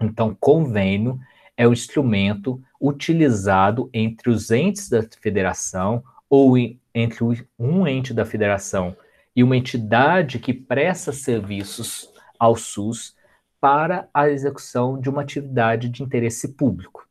Então, 0.00 0.36
convênio 0.40 1.20
é 1.56 1.66
o 1.66 1.72
instrumento 1.72 2.62
utilizado 2.80 3.88
entre 3.92 4.30
os 4.30 4.50
entes 4.50 4.88
da 4.88 5.02
federação 5.20 6.02
ou 6.28 6.56
entre 6.94 7.46
um 7.58 7.86
ente 7.86 8.14
da 8.14 8.24
federação 8.24 8.96
e 9.34 9.42
uma 9.42 9.56
entidade 9.56 10.38
que 10.38 10.52
presta 10.52 11.12
serviços 11.12 12.10
ao 12.38 12.56
SUS 12.56 13.14
para 13.60 14.08
a 14.12 14.28
execução 14.28 15.00
de 15.00 15.08
uma 15.08 15.22
atividade 15.22 15.88
de 15.88 16.02
interesse 16.02 16.54
público. 16.54 17.06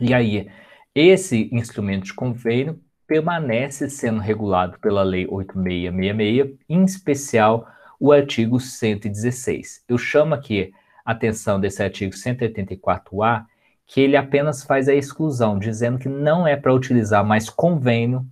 E 0.00 0.14
aí, 0.14 0.50
esse 0.94 1.48
instrumento 1.52 2.04
de 2.04 2.14
convênio 2.14 2.80
permanece 3.06 3.88
sendo 3.88 4.20
regulado 4.20 4.78
pela 4.80 5.02
Lei 5.02 5.26
8666, 5.28 6.58
em 6.68 6.84
especial 6.84 7.68
o 8.00 8.12
artigo 8.12 8.58
116. 8.58 9.84
Eu 9.88 9.98
chamo 9.98 10.34
aqui 10.34 10.72
atenção 11.06 11.60
desse 11.60 11.82
artigo 11.82 12.12
184A, 12.12 13.46
que 13.86 14.00
ele 14.00 14.16
apenas 14.16 14.64
faz 14.64 14.88
a 14.88 14.94
exclusão, 14.94 15.58
dizendo 15.58 15.98
que 15.98 16.08
não 16.08 16.46
é 16.46 16.56
para 16.56 16.74
utilizar 16.74 17.24
mais 17.24 17.48
convênio 17.48 18.26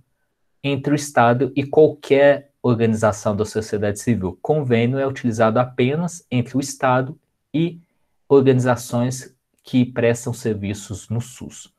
entre 0.61 0.91
o 0.91 0.95
Estado 0.95 1.53
e 1.55 1.63
qualquer 1.63 2.51
organização 2.61 3.35
da 3.35 3.45
sociedade 3.45 3.99
civil. 3.99 4.37
Convênio 4.41 4.99
é 4.99 5.07
utilizado 5.07 5.59
apenas 5.59 6.25
entre 6.29 6.57
o 6.57 6.59
Estado 6.59 7.17
e 7.53 7.79
organizações 8.27 9.33
que 9.63 9.85
prestam 9.85 10.33
serviços 10.33 11.07
no 11.09 11.21
SUS. 11.21 11.73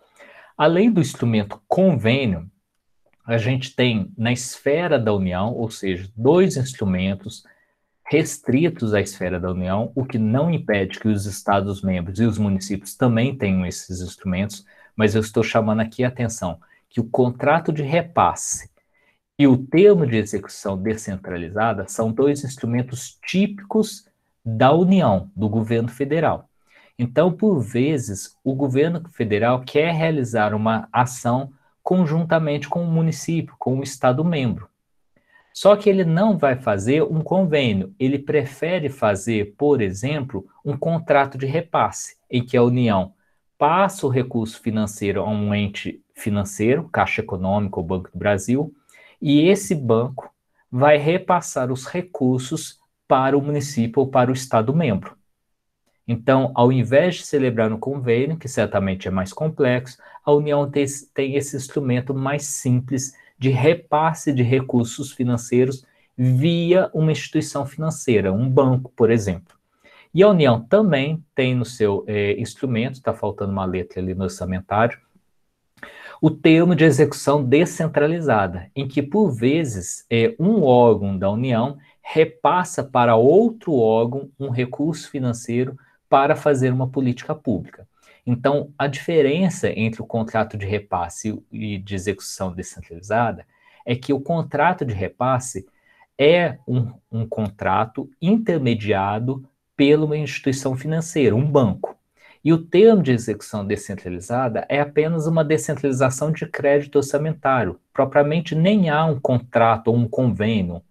Além 0.57 0.91
do 0.91 1.01
instrumento 1.01 1.61
convênio, 1.69 2.51
a 3.27 3.37
gente 3.37 3.75
tem 3.75 4.13
na 4.17 4.33
esfera 4.33 4.99
da 4.99 5.13
União, 5.13 5.53
ou 5.53 5.69
seja, 5.69 6.09
dois 6.17 6.57
instrumentos 6.57 7.45
restritos 8.09 8.95
à 8.95 9.01
esfera 9.01 9.41
da 9.41 9.51
União, 9.51 9.91
o 9.95 10.05
que 10.05 10.19
não 10.19 10.51
impede 10.51 11.01
que 11.01 11.09
os 11.09 11.27
Estados-membros 11.27 12.21
e 12.21 12.25
os 12.25 12.39
municípios 12.39 12.95
também 12.95 13.37
tenham 13.37 13.67
esses 13.67 14.01
instrumentos, 14.01 14.65
mas 14.95 15.15
eu 15.15 15.21
estou 15.21 15.43
chamando 15.43 15.81
aqui 15.81 16.05
a 16.05 16.09
atenção 16.09 16.61
que 16.89 17.01
o 17.01 17.05
contrato 17.05 17.73
de 17.73 17.83
repasse 17.83 18.71
e 19.39 19.47
o 19.47 19.59
termo 19.59 20.07
de 20.07 20.17
execução 20.17 20.79
descentralizada 20.79 21.87
são 21.89 22.11
dois 22.11 22.43
instrumentos 22.45 23.19
típicos 23.27 24.09
da 24.45 24.73
União, 24.73 25.31
do 25.37 25.49
governo 25.49 25.89
federal. 25.89 26.49
Então, 26.99 27.31
por 27.31 27.61
vezes, 27.61 28.35
o 28.43 28.55
governo 28.55 29.07
federal 29.11 29.63
quer 29.63 29.93
realizar 29.93 30.55
uma 30.55 30.89
ação 30.91 31.53
conjuntamente 31.83 32.69
com 32.69 32.83
o 32.83 32.91
município, 32.91 33.55
com 33.59 33.79
o 33.79 33.83
Estado 33.83 34.25
membro. 34.25 34.69
Só 35.57 35.75
que 35.75 35.89
ele 35.89 36.05
não 36.05 36.37
vai 36.37 36.55
fazer 36.55 37.03
um 37.03 37.23
convênio, 37.23 37.95
ele 37.99 38.19
prefere 38.19 38.91
fazer, 38.91 39.55
por 39.57 39.81
exemplo, 39.81 40.47
um 40.63 40.77
contrato 40.77 41.39
de 41.39 41.47
repasse, 41.47 42.19
em 42.31 42.45
que 42.45 42.59
a 42.59 42.63
União 42.63 43.15
passa 43.57 44.07
o 44.07 44.11
recurso 44.11 44.61
financeiro 44.61 45.23
a 45.23 45.31
um 45.31 45.55
ente 45.55 46.05
financeiro, 46.15 46.91
Caixa 46.91 47.23
Econômica 47.23 47.81
ou 47.81 47.87
Banco 47.87 48.11
do 48.13 48.19
Brasil, 48.19 48.71
e 49.19 49.49
esse 49.49 49.75
banco 49.75 50.31
vai 50.71 50.99
repassar 50.99 51.73
os 51.73 51.87
recursos 51.87 52.79
para 53.09 53.35
o 53.35 53.41
município 53.41 54.01
ou 54.01 54.09
para 54.09 54.31
o 54.31 54.35
Estado 54.35 54.77
membro. 54.77 55.17
Então, 56.07 56.53
ao 56.55 56.71
invés 56.71 57.15
de 57.15 57.25
celebrar 57.25 57.73
um 57.73 57.79
convênio, 57.79 58.37
que 58.37 58.47
certamente 58.47 59.09
é 59.09 59.11
mais 59.11 59.33
complexo, 59.33 59.97
a 60.23 60.33
União 60.33 60.71
tem, 60.71 60.85
tem 61.15 61.35
esse 61.35 61.57
instrumento 61.57 62.13
mais 62.13 62.45
simples 62.45 63.15
de 63.39 63.51
repasse 63.51 64.33
de 64.33 64.43
recursos 64.43 65.13
financeiros 65.13 65.85
via 66.17 66.91
uma 66.95 67.13
instituição 67.13 67.67
financeira, 67.67 68.33
um 68.33 68.49
banco, 68.49 68.91
por 68.97 69.11
exemplo. 69.11 69.55
E 70.15 70.23
a 70.23 70.29
União 70.29 70.61
também 70.63 71.23
tem 71.35 71.55
no 71.55 71.65
seu 71.65 72.05
é, 72.07 72.41
instrumento, 72.41 72.95
está 72.95 73.13
faltando 73.13 73.53
uma 73.53 73.67
letra 73.67 74.01
ali 74.01 74.15
no 74.15 74.25
orçamentário, 74.25 74.99
o 76.21 76.31
termo 76.31 76.75
de 76.75 76.85
execução 76.85 77.45
descentralizada, 77.45 78.71
em 78.75 78.89
que, 78.89 79.03
por 79.03 79.31
vezes, 79.31 80.07
é, 80.11 80.35
um 80.39 80.63
órgão 80.63 81.19
da 81.19 81.31
União 81.31 81.77
repassa 82.03 82.83
para 82.83 83.17
outro 83.17 83.75
órgão 83.75 84.31
um 84.39 84.49
recurso 84.49 85.11
financeiro 85.11 85.77
para 86.09 86.35
fazer 86.35 86.73
uma 86.73 86.89
política 86.89 87.35
pública. 87.35 87.87
Então, 88.27 88.73
a 88.77 88.89
diferença 88.89 89.71
entre 89.71 90.03
o 90.03 90.07
contrato 90.07 90.57
de 90.57 90.67
repasse 90.67 91.41
e 91.53 91.79
de 91.79 91.95
execução 91.95 92.53
descentralizada 92.53 93.47
é 93.85 93.95
que 93.95 94.13
o 94.13 94.21
contrato 94.21 94.85
de 94.85 94.93
repasse 94.93 95.65
é 96.19 96.59
um, 96.67 96.93
um 97.13 97.27
contrato 97.27 98.11
intermediado 98.21 99.49
pela 99.77 100.05
uma 100.05 100.17
instituição 100.17 100.75
financeira, 100.75 101.37
um 101.37 101.47
banco. 101.47 101.95
E 102.43 102.53
o 102.53 102.59
termo 102.59 103.03
de 103.03 103.13
execução 103.13 103.65
descentralizada 103.65 104.67
é 104.69 104.81
apenas 104.81 105.27
uma 105.27 105.45
descentralização 105.45 106.33
de 106.33 106.47
crédito 106.47 106.97
orçamentário. 106.97 107.79
Propriamente 107.93 108.55
nem 108.55 108.89
há 108.89 109.05
um 109.05 109.21
contrato 109.21 109.89
ou 109.89 109.97
um 109.97 110.09
convênio. 110.09 110.83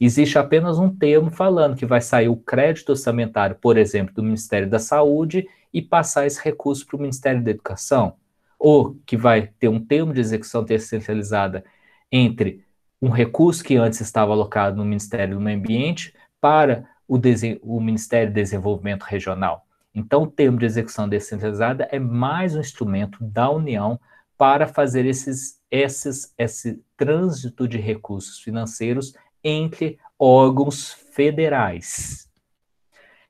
Existe 0.00 0.38
apenas 0.38 0.78
um 0.78 0.88
termo 0.88 1.30
falando 1.30 1.76
que 1.76 1.86
vai 1.86 2.00
sair 2.00 2.28
o 2.28 2.36
crédito 2.36 2.90
orçamentário, 2.90 3.56
por 3.56 3.76
exemplo, 3.76 4.14
do 4.14 4.22
Ministério 4.22 4.68
da 4.68 4.78
Saúde 4.78 5.48
e 5.72 5.82
passar 5.82 6.26
esse 6.26 6.42
recurso 6.42 6.86
para 6.86 6.96
o 6.96 7.00
Ministério 7.00 7.42
da 7.42 7.50
Educação, 7.50 8.14
ou 8.58 8.96
que 9.06 9.16
vai 9.16 9.48
ter 9.58 9.68
um 9.68 9.84
termo 9.84 10.12
de 10.12 10.20
execução 10.20 10.64
descentralizada 10.64 11.64
entre 12.10 12.64
um 13.00 13.10
recurso 13.10 13.62
que 13.62 13.76
antes 13.76 14.00
estava 14.00 14.32
alocado 14.32 14.76
no 14.76 14.84
Ministério 14.84 15.36
do 15.36 15.40
Meio 15.40 15.58
Ambiente 15.58 16.14
para 16.40 16.88
o, 17.06 17.18
o 17.62 17.80
Ministério 17.80 18.30
do 18.30 18.34
Desenvolvimento 18.34 19.04
Regional. 19.04 19.66
Então, 19.94 20.24
o 20.24 20.30
termo 20.30 20.58
de 20.58 20.66
execução 20.66 21.08
descentralizada 21.08 21.88
é 21.90 21.98
mais 21.98 22.54
um 22.54 22.60
instrumento 22.60 23.18
da 23.22 23.50
União 23.50 23.98
para 24.36 24.66
fazer 24.66 25.04
esses, 25.06 25.60
esses, 25.70 26.32
esse 26.38 26.82
trânsito 26.96 27.66
de 27.66 27.78
recursos 27.78 28.38
financeiros 28.40 29.14
entre 29.42 29.98
órgãos 30.18 30.92
federais. 30.92 32.27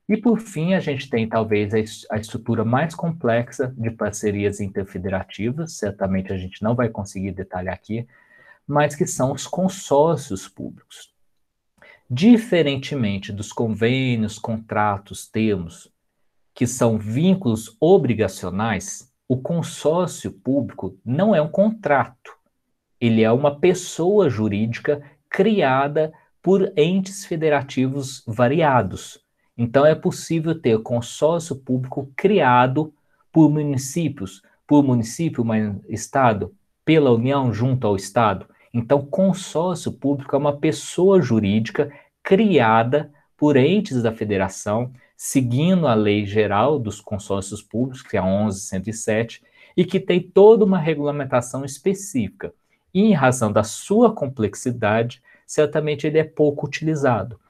E 0.09 0.17
por 0.17 0.41
fim, 0.41 0.73
a 0.73 0.81
gente 0.81 1.11
tem 1.11 1.29
talvez 1.29 1.75
a 2.11 2.17
estrutura 2.17 2.65
mais 2.65 2.95
complexa 2.95 3.75
de 3.77 3.91
parcerias 3.91 4.59
interfederativas, 4.59 5.75
certamente 5.75 6.33
a 6.33 6.39
gente 6.39 6.63
não 6.63 6.75
vai 6.75 6.89
conseguir 6.89 7.33
detalhar 7.33 7.75
aqui, 7.75 8.09
mas 8.67 8.97
que 8.97 9.07
são 9.07 9.33
os 9.33 9.47
consórcios 9.47 10.49
públicos. 10.49 11.13
Diferentemente 12.11 13.31
dos 13.31 13.53
convênios, 13.53 14.39
contratos, 14.39 15.29
termos, 15.29 15.93
que 16.55 16.67
são 16.67 16.97
vínculos 16.97 17.77
obrigacionais, 17.79 19.13
o 19.29 19.37
consórcio 19.37 20.33
público 20.33 20.99
não 21.05 21.35
é 21.35 21.43
um 21.43 21.51
contrato. 21.51 22.33
Ele 22.99 23.23
é 23.23 23.31
uma 23.31 23.61
pessoa 23.61 24.31
jurídica 24.31 25.03
criada 25.29 26.11
por 26.43 26.73
entes 26.79 27.27
federativos 27.27 28.25
variados 28.27 29.28
então, 29.59 29.85
é 29.85 29.93
possível 29.93 30.55
ter 30.55 30.81
consórcio 30.81 31.57
público 31.57 32.13
criado 32.15 32.95
por 33.33 33.51
municípios, 33.51 34.41
por 34.65 34.85
município, 34.85 35.45
mas 35.45 35.75
Estado, 35.89 36.55
pela 36.85 37.11
União 37.11 37.53
junto 37.53 37.85
ao 37.85 37.97
Estado. 37.97 38.47
Então, 38.73 39.05
consórcio 39.05 39.91
público 39.91 40.37
é 40.37 40.39
uma 40.39 40.57
pessoa 40.57 41.21
jurídica 41.21 41.91
criada 42.23 43.13
por 43.37 43.57
entes 43.57 44.01
da 44.01 44.13
federação, 44.13 44.93
seguindo 45.17 45.89
a 45.89 45.95
lei 45.95 46.25
geral 46.25 46.79
dos 46.79 47.01
consórcios 47.01 47.61
públicos, 47.61 48.03
que 48.03 48.17
é 48.17 48.21
a 48.21 48.25
1107, 48.25 49.43
e 49.77 49.85
que 49.85 49.99
tem 49.99 50.21
toda 50.21 50.65
uma 50.65 50.79
regulamentação 50.79 51.65
específica. 51.65 52.55
E, 52.95 53.03
em 53.03 53.13
razão 53.13 53.51
da 53.51 53.65
sua 53.65 54.15
complexidade, 54.15 55.21
certamente 55.45 56.07
ele 56.07 56.19
é 56.19 56.25
pouco 56.25 56.65
utilizado 56.65 57.41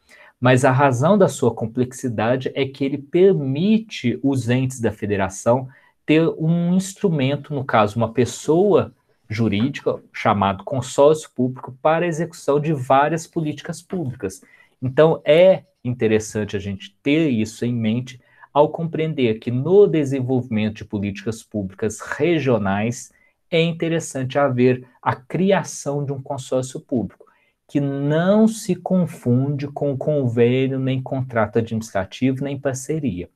mas 0.41 0.65
a 0.65 0.71
razão 0.71 1.19
da 1.19 1.29
sua 1.29 1.53
complexidade 1.55 2.51
é 2.55 2.65
que 2.67 2.85
ele 2.85 2.99
permite 2.99 4.19
os 4.23 4.49
entes 4.49 4.81
da 4.81 4.93
federação 4.93 5.69
ter 6.07 6.27
um 6.39 6.75
instrumento, 6.75 7.53
no 7.53 7.65
caso, 7.65 7.97
uma 7.97 8.13
pessoa 8.13 8.95
jurídica, 9.29 10.01
chamado 10.13 10.65
consórcio 10.65 11.31
público, 11.35 11.77
para 11.83 12.07
execução 12.07 12.59
de 12.59 12.73
várias 12.73 13.27
políticas 13.27 13.83
públicas. 13.83 14.41
Então, 14.81 15.21
é 15.25 15.65
interessante 15.85 16.57
a 16.57 16.59
gente 16.59 16.97
ter 17.03 17.29
isso 17.29 17.65
em 17.65 17.75
mente 17.75 18.21
ao 18.55 18.71
compreender 18.71 19.39
que 19.39 19.51
no 19.51 19.87
desenvolvimento 19.87 20.79
de 20.79 20.85
políticas 20.85 21.43
públicas 21.43 22.01
regionais 22.01 23.13
é 23.51 23.61
interessante 23.61 24.39
haver 24.39 24.87
a 25.03 25.15
criação 25.15 26.05
de 26.05 26.13
um 26.13 26.23
consórcio 26.23 26.81
público, 26.81 27.27
que 27.69 27.81
não 27.81 28.49
se 28.49 28.75
confunde 28.75 29.69
com 29.69 29.97
convênio, 29.97 30.79
nem 30.79 31.03
contrato 31.03 31.59
administrativo, 31.59 32.43
nem 32.43 32.59
parceria. 32.59 33.29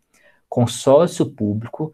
Consórcio 0.49 1.31
público 1.31 1.93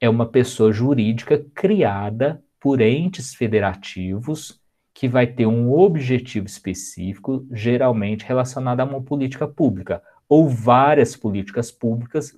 é 0.00 0.08
uma 0.08 0.26
pessoa 0.26 0.72
jurídica 0.72 1.44
criada 1.54 2.42
por 2.58 2.80
entes 2.80 3.34
federativos 3.34 4.58
que 4.94 5.06
vai 5.08 5.26
ter 5.26 5.46
um 5.46 5.72
objetivo 5.72 6.46
específico, 6.46 7.46
geralmente 7.52 8.24
relacionado 8.24 8.80
a 8.80 8.84
uma 8.84 9.02
política 9.02 9.46
pública, 9.46 10.02
ou 10.26 10.48
várias 10.48 11.14
políticas 11.14 11.70
públicas, 11.70 12.34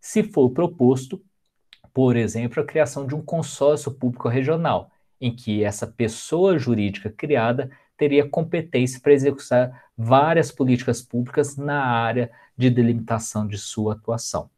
se 0.00 0.24
for 0.24 0.50
proposto, 0.50 1.22
por 1.94 2.16
exemplo, 2.16 2.62
a 2.62 2.66
criação 2.66 3.06
de 3.06 3.14
um 3.14 3.22
consórcio 3.22 3.92
público 3.92 4.28
regional, 4.28 4.90
em 5.20 5.34
que 5.34 5.62
essa 5.62 5.86
pessoa 5.86 6.58
jurídica 6.58 7.10
criada 7.10 7.70
teria 7.98 8.28
competência 8.28 9.00
para 9.00 9.12
executar 9.12 9.84
várias 9.96 10.52
políticas 10.52 11.02
públicas 11.02 11.56
na 11.56 11.82
área 11.84 12.30
de 12.56 12.70
delimitação 12.70 13.46
de 13.46 13.58
sua 13.58 13.94
atuação. 13.94 14.48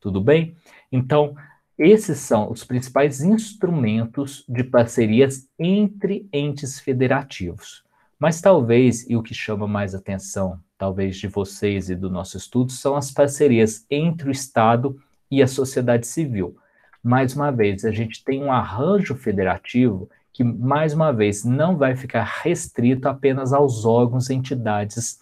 Tudo 0.00 0.20
bem? 0.20 0.56
Então, 0.90 1.34
esses 1.78 2.18
são 2.18 2.50
os 2.50 2.64
principais 2.64 3.20
instrumentos 3.20 4.44
de 4.48 4.64
parcerias 4.64 5.48
entre 5.58 6.28
entes 6.32 6.80
federativos. 6.80 7.84
Mas 8.18 8.40
talvez, 8.40 9.08
e 9.08 9.16
o 9.16 9.22
que 9.22 9.32
chama 9.32 9.68
mais 9.68 9.94
atenção, 9.94 10.60
talvez 10.76 11.16
de 11.16 11.28
vocês 11.28 11.88
e 11.88 11.94
do 11.94 12.10
nosso 12.10 12.36
estudo, 12.36 12.72
são 12.72 12.96
as 12.96 13.12
parcerias 13.12 13.86
entre 13.88 14.28
o 14.28 14.32
Estado 14.32 15.00
e 15.30 15.40
a 15.40 15.46
sociedade 15.46 16.06
civil. 16.06 16.56
Mais 17.00 17.36
uma 17.36 17.52
vez, 17.52 17.84
a 17.84 17.92
gente 17.92 18.24
tem 18.24 18.42
um 18.42 18.50
arranjo 18.50 19.14
federativo 19.14 20.10
que, 20.38 20.44
mais 20.44 20.94
uma 20.94 21.12
vez, 21.12 21.44
não 21.44 21.76
vai 21.76 21.96
ficar 21.96 22.22
restrito 22.22 23.08
apenas 23.08 23.52
aos 23.52 23.84
órgãos 23.84 24.30
e 24.30 24.34
entidades 24.34 25.18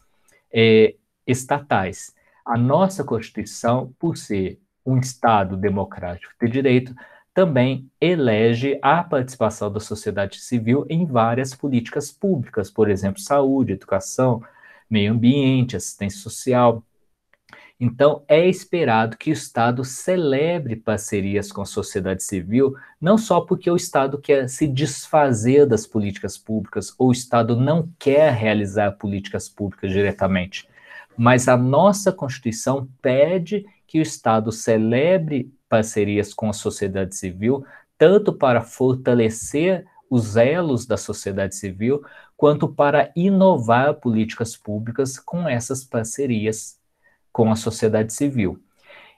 é, 0.52 0.94
estatais. 1.26 2.14
A 2.44 2.58
nossa 2.58 3.02
Constituição, 3.02 3.94
por 3.98 4.18
ser 4.18 4.60
um 4.84 4.98
Estado 4.98 5.56
democrático 5.56 6.34
de 6.38 6.52
direito, 6.52 6.94
também 7.32 7.90
elege 7.98 8.78
a 8.82 9.02
participação 9.02 9.72
da 9.72 9.80
sociedade 9.80 10.38
civil 10.38 10.84
em 10.86 11.06
várias 11.06 11.54
políticas 11.54 12.12
públicas, 12.12 12.70
por 12.70 12.90
exemplo, 12.90 13.18
saúde, 13.18 13.72
educação, 13.72 14.42
meio 14.88 15.14
ambiente, 15.14 15.76
assistência 15.76 16.20
social. 16.20 16.84
Então, 17.78 18.24
é 18.26 18.48
esperado 18.48 19.18
que 19.18 19.30
o 19.30 19.34
Estado 19.34 19.84
celebre 19.84 20.76
parcerias 20.76 21.52
com 21.52 21.60
a 21.60 21.66
sociedade 21.66 22.22
civil, 22.22 22.74
não 22.98 23.18
só 23.18 23.42
porque 23.42 23.70
o 23.70 23.76
Estado 23.76 24.18
quer 24.18 24.48
se 24.48 24.66
desfazer 24.66 25.66
das 25.66 25.86
políticas 25.86 26.38
públicas, 26.38 26.94
ou 26.98 27.08
o 27.08 27.12
Estado 27.12 27.54
não 27.54 27.90
quer 27.98 28.32
realizar 28.32 28.92
políticas 28.92 29.46
públicas 29.46 29.90
diretamente, 29.90 30.66
mas 31.18 31.48
a 31.48 31.56
nossa 31.56 32.10
Constituição 32.10 32.88
pede 33.02 33.66
que 33.86 33.98
o 33.98 34.02
Estado 34.02 34.50
celebre 34.50 35.52
parcerias 35.68 36.32
com 36.32 36.48
a 36.48 36.54
sociedade 36.54 37.14
civil, 37.14 37.62
tanto 37.98 38.32
para 38.32 38.62
fortalecer 38.62 39.84
os 40.08 40.36
elos 40.36 40.86
da 40.86 40.96
sociedade 40.96 41.54
civil, 41.54 42.02
quanto 42.38 42.68
para 42.68 43.12
inovar 43.14 43.94
políticas 43.94 44.56
públicas 44.56 45.18
com 45.18 45.46
essas 45.46 45.84
parcerias 45.84 46.78
com 47.36 47.52
a 47.52 47.54
sociedade 47.54 48.14
civil. 48.14 48.58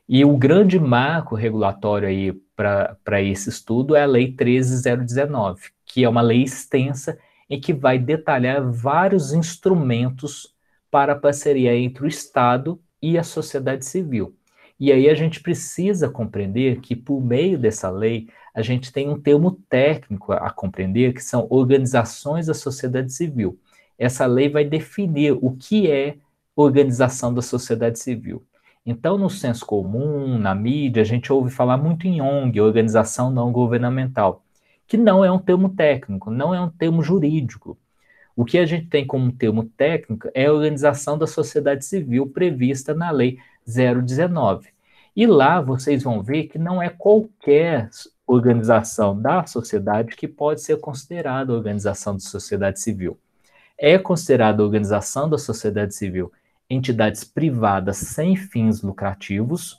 E 0.09 0.25
o 0.25 0.37
grande 0.37 0.77
marco 0.77 1.37
regulatório 1.37 2.09
aí 2.09 2.33
para 2.57 3.23
esse 3.23 3.49
estudo 3.49 3.95
é 3.95 4.03
a 4.03 4.07
Lei 4.07 4.33
13019, 4.33 5.71
que 5.87 6.03
é 6.03 6.09
uma 6.09 6.21
lei 6.21 6.43
extensa 6.43 7.17
em 7.49 7.61
que 7.61 7.73
vai 7.73 7.97
detalhar 7.97 8.61
vários 8.73 9.33
instrumentos 9.33 10.53
para 10.91 11.13
a 11.13 11.17
parceria 11.17 11.77
entre 11.77 12.07
o 12.07 12.09
Estado 12.09 12.81
e 13.01 13.17
a 13.17 13.23
sociedade 13.23 13.87
civil. 13.87 14.35
E 14.81 14.91
aí 14.91 15.09
a 15.09 15.15
gente 15.15 15.41
precisa 15.41 16.09
compreender 16.09 16.81
que, 16.81 16.97
por 16.97 17.21
meio 17.21 17.57
dessa 17.57 17.89
lei, 17.89 18.27
a 18.53 18.63
gente 18.63 18.93
tem 18.93 19.09
um 19.09 19.21
termo 19.21 19.61
técnico 19.69 20.33
a 20.33 20.51
compreender, 20.51 21.15
que 21.15 21.23
são 21.23 21.47
organizações 21.51 22.47
da 22.47 22.55
sociedade 22.55 23.13
civil. 23.13 23.61
Essa 23.97 24.27
lei 24.27 24.49
vai 24.49 24.65
definir 24.65 25.39
o 25.41 25.53
que 25.53 25.89
é 25.89 26.17
organização 26.63 27.33
da 27.33 27.41
sociedade 27.41 27.99
civil. 28.01 28.45
Então, 28.85 29.17
no 29.17 29.31
senso 29.31 29.65
comum, 29.65 30.39
na 30.39 30.55
mídia, 30.55 31.03
a 31.03 31.05
gente 31.05 31.33
ouve 31.33 31.51
falar 31.51 31.77
muito 31.77 32.07
em 32.07 32.21
ONG, 32.21 32.61
organização 32.61 33.31
não 33.31 33.53
governamental, 33.53 34.43
que 34.87 34.97
não 34.97 35.25
é 35.25 35.31
um 35.31 35.39
termo 35.39 35.69
técnico, 35.69 36.31
não 36.31 36.53
é 36.55 36.61
um 36.61 36.69
termo 36.69 37.03
jurídico. 37.03 37.79
O 38.35 38.45
que 38.45 38.59
a 38.59 38.67
gente 38.67 38.87
tem 38.87 39.07
como 39.07 39.31
termo 39.31 39.65
técnico 39.65 40.29
é 40.35 40.47
a 40.47 40.53
organização 40.53 41.17
da 41.17 41.27
sociedade 41.27 41.85
civil 41.85 42.27
prevista 42.27 42.95
na 42.95 43.11
Lei 43.11 43.39
019. 43.67 44.69
E 45.15 45.27
lá 45.27 45.61
vocês 45.61 46.03
vão 46.03 46.23
ver 46.23 46.45
que 46.45 46.59
não 46.59 46.83
é 46.83 46.89
qualquer 46.89 47.89
organização 48.27 49.21
da 49.21 49.45
sociedade 49.47 50.17
que 50.17 50.27
pode 50.27 50.61
ser 50.61 50.79
considerada 50.79 51.53
organização 51.53 52.17
de 52.17 52.23
sociedade 52.23 52.81
civil. 52.81 53.19
É 53.77 53.97
considerada 53.97 54.63
organização 54.63 55.29
da 55.29 55.39
sociedade 55.39 55.95
civil 55.95 56.33
entidades 56.71 57.25
privadas 57.25 57.97
sem 57.99 58.37
fins 58.37 58.83
lucrativos, 58.83 59.79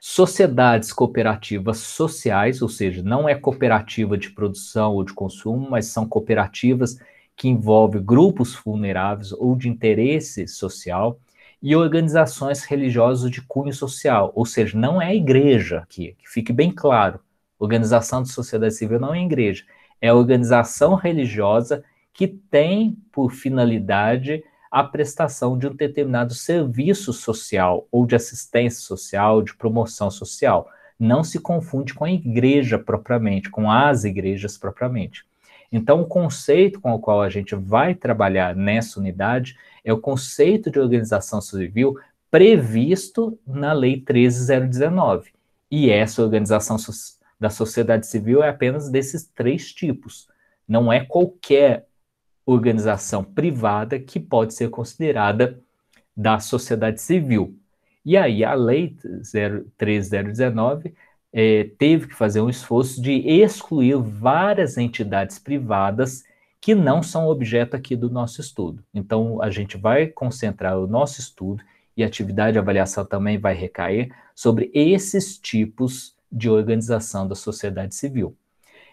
sociedades 0.00 0.92
cooperativas 0.92 1.78
sociais, 1.78 2.60
ou 2.60 2.68
seja, 2.68 3.02
não 3.02 3.28
é 3.28 3.34
cooperativa 3.34 4.18
de 4.18 4.30
produção 4.30 4.92
ou 4.92 5.04
de 5.04 5.14
consumo, 5.14 5.68
mas 5.70 5.86
são 5.86 6.06
cooperativas 6.06 6.98
que 7.36 7.48
envolvem 7.48 8.04
grupos 8.04 8.54
vulneráveis 8.54 9.32
ou 9.32 9.56
de 9.56 9.68
interesse 9.68 10.46
social, 10.46 11.18
e 11.64 11.74
organizações 11.74 12.62
religiosas 12.62 13.30
de 13.30 13.40
cunho 13.40 13.72
social, 13.72 14.30
ou 14.34 14.44
seja, 14.44 14.76
não 14.76 15.00
é 15.00 15.16
igreja 15.16 15.78
aqui, 15.78 16.14
que 16.18 16.28
fique 16.28 16.52
bem 16.52 16.70
claro. 16.70 17.20
Organização 17.58 18.22
de 18.22 18.30
sociedade 18.30 18.74
civil 18.74 19.00
não 19.00 19.14
é 19.14 19.22
igreja, 19.22 19.64
é 19.98 20.12
organização 20.12 20.94
religiosa 20.94 21.82
que 22.12 22.28
tem 22.28 22.98
por 23.10 23.32
finalidade 23.32 24.44
a 24.74 24.82
prestação 24.82 25.56
de 25.56 25.68
um 25.68 25.72
determinado 25.72 26.34
serviço 26.34 27.12
social 27.12 27.86
ou 27.92 28.04
de 28.04 28.16
assistência 28.16 28.80
social, 28.80 29.40
de 29.40 29.54
promoção 29.54 30.10
social. 30.10 30.68
Não 30.98 31.22
se 31.22 31.38
confunde 31.38 31.94
com 31.94 32.04
a 32.04 32.10
igreja 32.10 32.76
propriamente, 32.76 33.48
com 33.48 33.70
as 33.70 34.02
igrejas 34.02 34.58
propriamente. 34.58 35.24
Então, 35.70 36.00
o 36.00 36.06
conceito 36.06 36.80
com 36.80 36.92
o 36.92 36.98
qual 36.98 37.22
a 37.22 37.30
gente 37.30 37.54
vai 37.54 37.94
trabalhar 37.94 38.56
nessa 38.56 38.98
unidade 38.98 39.56
é 39.84 39.92
o 39.92 40.00
conceito 40.00 40.72
de 40.72 40.80
organização 40.80 41.40
civil 41.40 41.96
previsto 42.28 43.38
na 43.46 43.72
Lei 43.72 44.00
13019. 44.00 45.30
E 45.70 45.88
essa 45.88 46.20
organização 46.20 46.78
da 47.38 47.48
sociedade 47.48 48.08
civil 48.08 48.42
é 48.42 48.48
apenas 48.48 48.90
desses 48.90 49.24
três 49.24 49.72
tipos. 49.72 50.26
Não 50.66 50.92
é 50.92 51.04
qualquer 51.04 51.86
organização 52.46 53.24
privada 53.24 53.98
que 53.98 54.20
pode 54.20 54.54
ser 54.54 54.70
considerada 54.70 55.60
da 56.16 56.38
sociedade 56.38 57.00
civil. 57.00 57.58
E 58.04 58.16
aí 58.16 58.44
a 58.44 58.54
Lei 58.54 58.96
13019 59.78 60.94
é, 61.32 61.64
teve 61.78 62.08
que 62.08 62.14
fazer 62.14 62.40
um 62.40 62.48
esforço 62.48 63.02
de 63.02 63.12
excluir 63.12 63.96
várias 63.96 64.78
entidades 64.78 65.38
privadas 65.38 66.22
que 66.60 66.74
não 66.74 67.02
são 67.02 67.26
objeto 67.26 67.74
aqui 67.76 67.96
do 67.96 68.08
nosso 68.08 68.40
estudo. 68.40 68.82
Então, 68.94 69.42
a 69.42 69.50
gente 69.50 69.76
vai 69.76 70.06
concentrar 70.06 70.78
o 70.78 70.86
nosso 70.86 71.20
estudo 71.20 71.62
e 71.96 72.02
a 72.02 72.06
atividade 72.06 72.52
de 72.52 72.58
avaliação 72.58 73.04
também 73.04 73.36
vai 73.36 73.54
recair 73.54 74.14
sobre 74.34 74.70
esses 74.72 75.38
tipos 75.38 76.16
de 76.30 76.48
organização 76.48 77.28
da 77.28 77.34
sociedade 77.34 77.94
civil. 77.94 78.36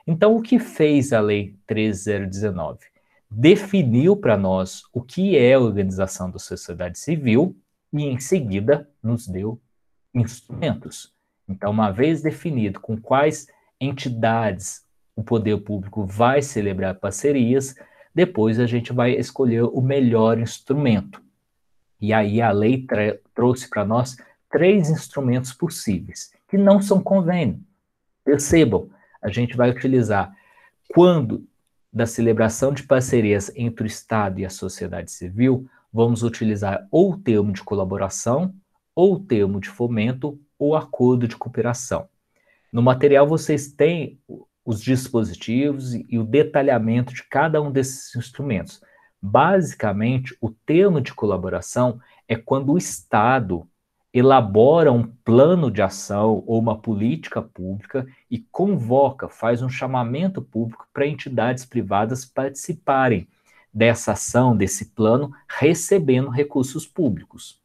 Então, 0.05 0.35
o 0.35 0.41
que 0.41 0.59
fez 0.59 1.13
a 1.13 1.21
Lei 1.21 1.55
13019? 1.65 2.90
Definiu 3.33 4.17
para 4.17 4.35
nós 4.35 4.83
o 4.91 5.01
que 5.01 5.37
é 5.37 5.53
a 5.53 5.59
organização 5.59 6.29
da 6.29 6.37
sociedade 6.37 6.99
civil 6.99 7.55
e, 7.93 8.03
em 8.03 8.19
seguida, 8.19 8.89
nos 9.01 9.25
deu 9.25 9.57
instrumentos. 10.13 11.13
Então, 11.47 11.71
uma 11.71 11.91
vez 11.91 12.21
definido 12.21 12.81
com 12.81 12.99
quais 12.99 13.47
entidades 13.79 14.85
o 15.15 15.23
poder 15.23 15.57
público 15.61 16.05
vai 16.05 16.41
celebrar 16.41 16.95
parcerias, 16.95 17.73
depois 18.13 18.59
a 18.59 18.65
gente 18.65 18.91
vai 18.91 19.11
escolher 19.13 19.63
o 19.63 19.79
melhor 19.79 20.37
instrumento. 20.37 21.21
E 22.01 22.11
aí 22.11 22.41
a 22.41 22.51
lei 22.51 22.85
trouxe 23.33 23.69
para 23.69 23.85
nós 23.85 24.17
três 24.49 24.89
instrumentos 24.89 25.53
possíveis, 25.53 26.33
que 26.49 26.57
não 26.57 26.81
são 26.81 27.01
convênio. 27.01 27.61
Percebam, 28.25 28.89
a 29.21 29.29
gente 29.29 29.55
vai 29.55 29.69
utilizar 29.69 30.35
quando 30.93 31.47
da 31.91 32.05
celebração 32.05 32.73
de 32.73 32.83
parcerias 32.83 33.51
entre 33.55 33.83
o 33.83 33.87
Estado 33.87 34.39
e 34.39 34.45
a 34.45 34.49
sociedade 34.49 35.11
civil, 35.11 35.67
vamos 35.91 36.23
utilizar 36.23 36.87
ou 36.89 37.11
o 37.11 37.17
termo 37.17 37.51
de 37.51 37.63
colaboração, 37.63 38.53
ou 38.95 39.15
o 39.15 39.19
termo 39.19 39.59
de 39.59 39.69
fomento, 39.69 40.39
ou 40.57 40.75
acordo 40.75 41.27
de 41.27 41.35
cooperação. 41.35 42.07
No 42.71 42.81
material 42.81 43.27
vocês 43.27 43.71
têm 43.71 44.19
os 44.63 44.81
dispositivos 44.81 45.93
e 45.93 46.17
o 46.17 46.23
detalhamento 46.23 47.13
de 47.13 47.23
cada 47.27 47.61
um 47.61 47.71
desses 47.71 48.15
instrumentos. 48.15 48.81
Basicamente, 49.21 50.35
o 50.39 50.49
termo 50.49 51.01
de 51.01 51.13
colaboração 51.13 51.99
é 52.27 52.35
quando 52.35 52.71
o 52.71 52.77
Estado 52.77 53.67
elabora 54.13 54.91
um 54.91 55.03
plano 55.03 55.71
de 55.71 55.81
ação 55.81 56.43
ou 56.45 56.59
uma 56.59 56.77
política 56.77 57.41
pública 57.41 58.05
e 58.29 58.39
convoca, 58.39 59.29
faz 59.29 59.61
um 59.61 59.69
chamamento 59.69 60.41
público 60.41 60.87
para 60.93 61.07
entidades 61.07 61.65
privadas 61.65 62.25
participarem 62.25 63.27
dessa 63.73 64.11
ação, 64.11 64.55
desse 64.55 64.87
plano, 64.87 65.31
recebendo 65.47 66.29
recursos 66.29 66.85
públicos. 66.85 67.59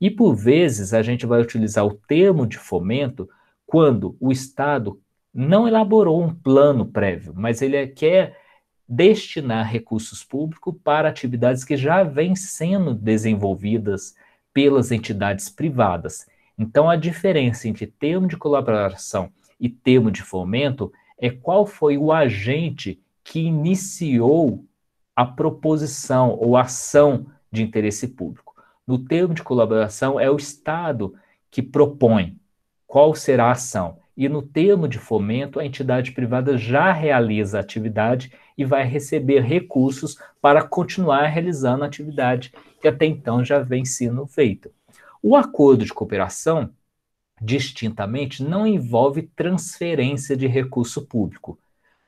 E 0.00 0.10
por 0.10 0.34
vezes 0.34 0.92
a 0.92 1.00
gente 1.00 1.26
vai 1.26 1.40
utilizar 1.40 1.86
o 1.86 1.94
termo 1.94 2.46
de 2.46 2.58
fomento 2.58 3.28
quando 3.64 4.16
o 4.20 4.32
Estado 4.32 5.00
não 5.32 5.66
elaborou 5.66 6.22
um 6.22 6.34
plano 6.34 6.86
prévio, 6.86 7.32
mas 7.36 7.62
ele 7.62 7.86
quer 7.86 8.36
destinar 8.88 9.70
recursos 9.70 10.22
públicos 10.22 10.74
para 10.82 11.08
atividades 11.08 11.64
que 11.64 11.76
já 11.76 12.02
vêm 12.02 12.36
sendo 12.36 12.92
desenvolvidas 12.92 14.14
pelas 14.54 14.92
entidades 14.92 15.50
privadas. 15.50 16.26
Então, 16.56 16.88
a 16.88 16.94
diferença 16.94 17.68
entre 17.68 17.86
termo 17.86 18.28
de 18.28 18.36
colaboração 18.36 19.30
e 19.60 19.68
termo 19.68 20.10
de 20.10 20.22
fomento 20.22 20.92
é 21.18 21.28
qual 21.28 21.66
foi 21.66 21.98
o 21.98 22.12
agente 22.12 23.00
que 23.24 23.40
iniciou 23.40 24.64
a 25.16 25.24
proposição 25.24 26.30
ou 26.40 26.56
ação 26.56 27.26
de 27.50 27.62
interesse 27.62 28.08
público. 28.08 28.54
No 28.86 28.98
termo 28.98 29.34
de 29.34 29.42
colaboração, 29.42 30.20
é 30.20 30.30
o 30.30 30.36
Estado 30.36 31.14
que 31.50 31.62
propõe 31.62 32.36
qual 32.86 33.14
será 33.14 33.46
a 33.46 33.52
ação. 33.52 33.98
E 34.16 34.28
no 34.28 34.42
termo 34.42 34.86
de 34.86 34.98
fomento, 34.98 35.58
a 35.58 35.64
entidade 35.64 36.12
privada 36.12 36.56
já 36.56 36.92
realiza 36.92 37.56
a 37.56 37.60
atividade 37.60 38.32
e 38.56 38.64
vai 38.64 38.84
receber 38.84 39.40
recursos 39.40 40.16
para 40.40 40.62
continuar 40.62 41.26
realizando 41.26 41.84
a 41.84 41.86
atividade 41.86 42.52
que 42.80 42.88
até 42.88 43.06
então 43.06 43.44
já 43.44 43.58
vem 43.58 43.84
sendo 43.84 44.26
feita. 44.26 44.70
O 45.22 45.34
acordo 45.34 45.84
de 45.84 45.92
cooperação, 45.92 46.70
distintamente, 47.40 48.42
não 48.42 48.66
envolve 48.66 49.22
transferência 49.34 50.36
de 50.36 50.46
recurso 50.46 51.06
público, 51.06 51.58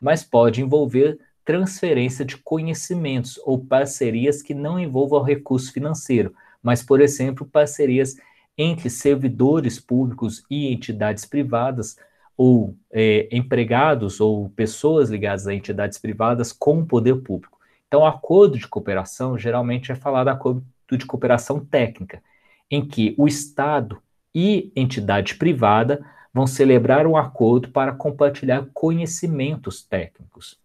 mas 0.01 0.23
pode 0.23 0.61
envolver 0.61 1.19
transferência 1.45 2.25
de 2.25 2.37
conhecimentos 2.37 3.41
ou 3.45 3.65
parcerias 3.65 4.43
que 4.43 4.53
não 4.53 4.79
envolvam 4.79 5.23
recurso 5.23 5.73
financeiro, 5.73 6.35
mas, 6.63 6.83
por 6.83 7.01
exemplo, 7.01 7.47
parcerias 7.47 8.17
entre 8.59 8.91
servidores 8.91 9.79
públicos 9.79 10.45
e 10.51 10.73
entidades 10.73 11.25
privadas 11.25 11.97
ou 12.37 12.77
é, 12.93 13.29
empregados 13.33 14.21
ou 14.21 14.51
pessoas 14.51 15.11
ligadas 15.11 15.47
a 15.47 15.55
entidades 15.55 15.99
privadas 15.99 16.53
com 16.53 16.81
o 16.81 16.87
poder 16.87 17.17
público. 17.23 17.59
Então, 17.87 18.05
acordo 18.05 18.59
de 18.59 18.69
cooperação 18.69 19.39
geralmente 19.39 19.91
é 19.91 19.95
falado 19.95 20.29
acordo 20.29 20.65
de 20.91 21.07
cooperação 21.07 21.65
técnica, 21.65 22.23
em 22.71 22.87
que 22.87 23.15
o 23.17 23.27
Estado 23.27 24.01
e 24.35 24.71
entidade 24.77 25.37
privada 25.37 26.05
vão 26.33 26.47
celebrar 26.47 27.07
um 27.07 27.17
acordo 27.17 27.71
para 27.71 27.93
compartilhar 27.93 28.67
conhecimentos 28.75 29.83
técnicos. 29.83 30.59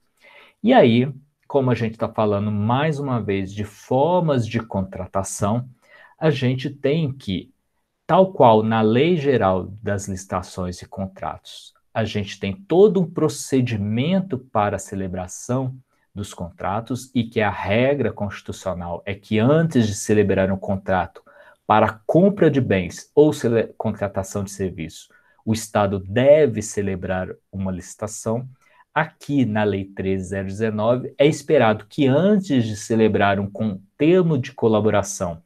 E 0.62 0.74
aí, 0.74 1.12
como 1.48 1.72
a 1.72 1.76
gente 1.76 1.94
está 1.94 2.10
falando 2.10 2.52
mais 2.52 3.00
uma 3.00 3.22
vez 3.22 3.54
de 3.54 3.64
formas 3.64 4.46
de 4.46 4.60
contratação, 4.60 5.68
a 6.20 6.30
gente 6.30 6.70
tem 6.70 7.12
que 7.12 7.51
Tal 8.12 8.34
qual 8.34 8.62
na 8.62 8.82
Lei 8.82 9.16
Geral 9.16 9.74
das 9.82 10.10
Licitações 10.10 10.82
e 10.82 10.86
Contratos, 10.86 11.74
a 11.94 12.04
gente 12.04 12.38
tem 12.38 12.54
todo 12.54 13.00
um 13.00 13.10
procedimento 13.10 14.38
para 14.38 14.76
a 14.76 14.80
celebração 14.80 15.74
dos 16.14 16.34
contratos 16.34 17.10
e 17.16 17.24
que 17.24 17.40
a 17.40 17.50
regra 17.50 18.12
constitucional 18.12 19.02
é 19.06 19.16
que 19.16 19.40
antes 19.40 19.88
de 19.88 19.96
celebrar 19.96 20.52
um 20.52 20.58
contrato 20.58 21.24
para 21.66 22.02
compra 22.06 22.52
de 22.52 22.60
bens 22.60 23.10
ou 23.16 23.32
contratação 23.78 24.44
de 24.44 24.52
serviço, 24.52 25.08
o 25.46 25.54
Estado 25.54 25.98
deve 25.98 26.62
celebrar 26.62 27.30
uma 27.50 27.72
licitação. 27.72 28.46
Aqui 28.94 29.46
na 29.46 29.64
Lei 29.64 29.86
13019 29.86 31.14
é 31.18 31.26
esperado 31.26 31.86
que 31.88 32.08
antes 32.08 32.66
de 32.66 32.76
celebrar 32.76 33.40
um 33.40 33.50
termo 33.98 34.38
de 34.38 34.52
colaboração 34.52 35.42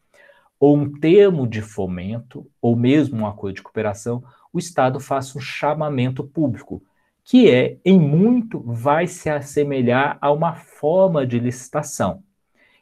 ou 0.59 0.77
um 0.77 0.91
termo 0.99 1.47
de 1.47 1.61
fomento, 1.61 2.47
ou 2.61 2.75
mesmo 2.75 3.21
um 3.21 3.27
acordo 3.27 3.55
de 3.55 3.61
cooperação, 3.61 4.23
o 4.51 4.59
Estado 4.59 4.99
faça 4.99 5.37
um 5.37 5.41
chamamento 5.41 6.23
público, 6.23 6.81
que 7.23 7.49
é, 7.49 7.77
em 7.83 7.99
muito, 7.99 8.59
vai 8.61 9.07
se 9.07 9.29
assemelhar 9.29 10.17
a 10.21 10.31
uma 10.31 10.55
forma 10.55 11.25
de 11.25 11.39
licitação. 11.39 12.23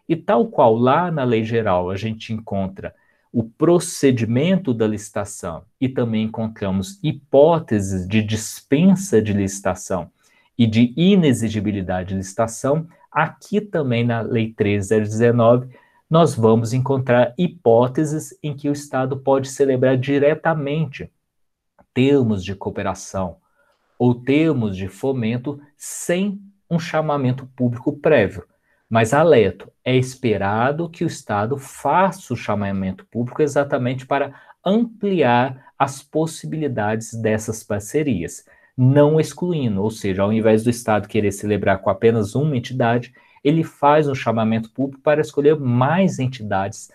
E 0.08 0.16
tal 0.16 0.48
qual 0.48 0.76
lá 0.76 1.10
na 1.10 1.24
lei 1.24 1.44
geral 1.44 1.90
a 1.90 1.96
gente 1.96 2.34
encontra 2.34 2.94
o 3.32 3.44
procedimento 3.44 4.74
da 4.74 4.86
licitação 4.86 5.64
e 5.82 5.90
também 5.90 6.26
encontramos 6.26 7.00
hipóteses 7.02 8.08
de 8.08 8.22
dispensa 8.22 9.20
de 9.20 9.34
licitação 9.34 10.12
e 10.56 10.68
de 10.68 10.94
inexigibilidade 10.96 12.10
de 12.10 12.16
licitação, 12.16 12.88
aqui 13.12 13.60
também 13.60 14.04
na 14.04 14.22
Lei 14.22 14.54
13019 14.54 15.68
nós 16.14 16.36
vamos 16.36 16.74
encontrar 16.74 17.34
hipóteses 17.40 18.38
em 18.44 18.56
que 18.56 18.70
o 18.70 18.72
Estado 18.72 19.18
pode 19.18 19.50
celebrar 19.50 19.98
diretamente 19.98 21.12
termos 21.92 22.46
de 22.46 22.54
cooperação 22.54 23.38
ou 23.98 24.14
termos 24.14 24.78
de 24.78 24.88
fomento 24.88 25.60
sem 25.76 26.40
um 26.70 26.78
chamamento 26.78 27.48
público 27.56 27.98
prévio. 27.98 28.46
Mas, 28.88 29.12
alerto, 29.12 29.72
é 29.84 29.98
esperado 29.98 30.88
que 30.88 31.04
o 31.04 31.08
Estado 31.08 31.58
faça 31.58 32.32
o 32.32 32.38
chamamento 32.38 33.08
público 33.08 33.42
exatamente 33.42 34.06
para 34.06 34.40
ampliar 34.64 35.74
as 35.80 36.04
possibilidades 36.04 37.12
dessas 37.20 37.64
parcerias, 37.64 38.46
não 38.78 39.20
excluindo, 39.20 39.82
ou 39.82 39.90
seja, 39.90 40.22
ao 40.22 40.32
invés 40.32 40.64
do 40.64 40.70
Estado 40.70 41.08
querer 41.08 41.32
celebrar 41.32 41.80
com 41.80 41.90
apenas 41.90 42.36
uma 42.36 42.56
entidade, 42.56 43.12
ele 43.44 43.64
faz 43.64 44.08
um 44.08 44.16
chamamento 44.16 44.72
público 44.72 45.02
para 45.02 45.22
escolher 45.22 45.60
mais 45.60 46.20
entidades 46.20 46.92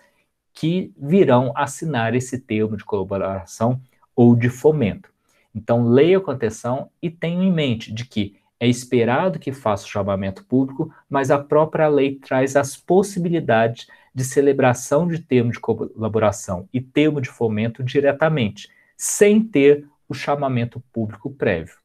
que 0.53 0.91
virão 0.97 1.53
assinar 1.55 2.15
esse 2.15 2.39
termo 2.39 2.75
de 2.75 2.83
colaboração 2.83 3.79
ou 4.15 4.35
de 4.35 4.49
fomento. 4.49 5.09
Então, 5.53 5.87
leia 5.87 6.19
com 6.19 6.31
atenção 6.31 6.89
e 7.01 7.09
tenha 7.09 7.43
em 7.43 7.51
mente 7.51 7.93
de 7.93 8.05
que 8.05 8.35
é 8.59 8.67
esperado 8.67 9.39
que 9.39 9.53
faça 9.53 9.85
o 9.85 9.89
chamamento 9.89 10.43
público, 10.43 10.93
mas 11.09 11.31
a 11.31 11.39
própria 11.39 11.87
lei 11.87 12.15
traz 12.15 12.55
as 12.55 12.75
possibilidades 12.75 13.87
de 14.13 14.23
celebração 14.23 15.07
de 15.07 15.19
termo 15.19 15.51
de 15.51 15.59
colaboração 15.59 16.67
e 16.73 16.81
termo 16.81 17.21
de 17.21 17.29
fomento 17.29 17.81
diretamente, 17.81 18.67
sem 18.97 19.41
ter 19.41 19.87
o 20.09 20.13
chamamento 20.13 20.83
público 20.91 21.29
prévio. 21.29 21.75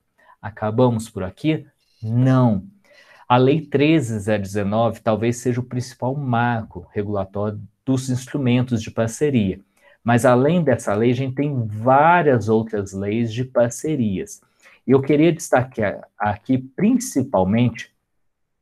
Acabamos 0.42 1.09
por 1.09 1.22
aqui? 1.22 1.64
Não. 2.03 2.66
A 3.35 3.37
Lei 3.37 3.61
13019 3.62 5.01
talvez 5.01 5.38
seja 5.38 5.59
o 5.59 5.64
principal 5.64 6.14
marco 6.14 6.87
regulatório 6.92 7.61
dos 7.85 8.09
instrumentos 8.09 8.81
de 8.81 8.92
parceria. 8.92 9.59
Mas 10.05 10.25
além 10.25 10.62
dessa 10.62 10.94
lei, 10.94 11.11
a 11.11 11.14
gente 11.16 11.35
tem 11.35 11.66
várias 11.66 12.49
outras 12.49 12.92
leis 12.92 13.33
de 13.33 13.44
parcerias. 13.44 14.40
E 14.87 14.92
eu 14.92 15.03
queria 15.03 15.33
destacar 15.33 16.09
aqui 16.16 16.59
principalmente 16.59 17.90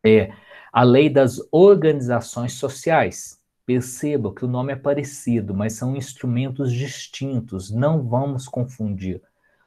é, 0.02 0.32
a 0.72 0.82
lei 0.82 1.10
das 1.10 1.38
organizações 1.52 2.54
sociais. 2.54 3.38
Perceba 3.66 4.34
que 4.34 4.46
o 4.46 4.48
nome 4.48 4.72
é 4.72 4.76
parecido, 4.76 5.52
mas 5.52 5.74
são 5.74 5.94
instrumentos 5.94 6.72
distintos, 6.72 7.70
não 7.70 8.02
vamos 8.02 8.48
confundir. 8.48 9.20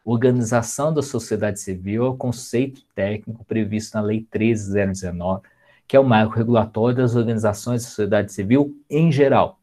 Organização 0.08 0.94
da 0.94 1.02
sociedade 1.02 1.60
civil 1.60 2.06
é 2.06 2.10
o 2.10 2.15
conceito 2.15 2.84
técnico 2.94 3.44
previsto 3.44 3.96
na 3.96 4.02
Lei 4.02 4.22
13019, 4.22 5.41
que 5.88 5.98
é 5.98 6.00
o 6.00 6.04
marco 6.04 6.36
regulatório 6.36 6.98
das 6.98 7.15
organizações 7.15 7.82
da 7.82 7.89
sociedade 7.89 8.32
civil 8.32 8.80
em 8.88 9.12
geral. 9.12 9.60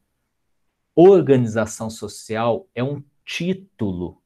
Organização 0.97 1.89
social 1.89 2.67
é 2.75 2.83
um 2.83 3.01
título 3.25 4.21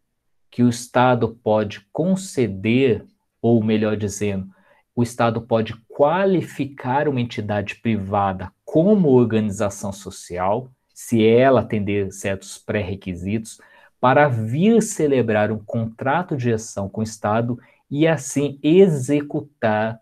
que 0.51 0.63
o 0.63 0.71
Estado 0.71 1.39
pode 1.43 1.87
conceder, 1.93 3.05
ou 3.43 3.63
melhor 3.63 3.95
dizendo, 3.95 4.49
o 4.95 5.03
Estado 5.03 5.43
pode 5.43 5.75
qualificar 5.87 7.09
uma 7.09 7.21
entidade 7.21 7.77
privada 7.77 8.51
como 8.65 9.11
organização 9.11 9.93
social, 9.93 10.71
se 10.95 11.27
ela 11.27 11.61
atender 11.61 12.11
certos 12.11 12.57
pré-requisitos, 12.57 13.61
para 14.01 14.29
vir 14.29 14.83
celebrar 14.83 15.51
um 15.51 15.59
contrato 15.59 16.37
de 16.37 16.53
ação 16.53 16.89
com 16.89 17.01
o 17.01 17.05
Estado 17.05 17.59
e 17.91 18.07
assim 18.07 18.59
executar 18.63 20.01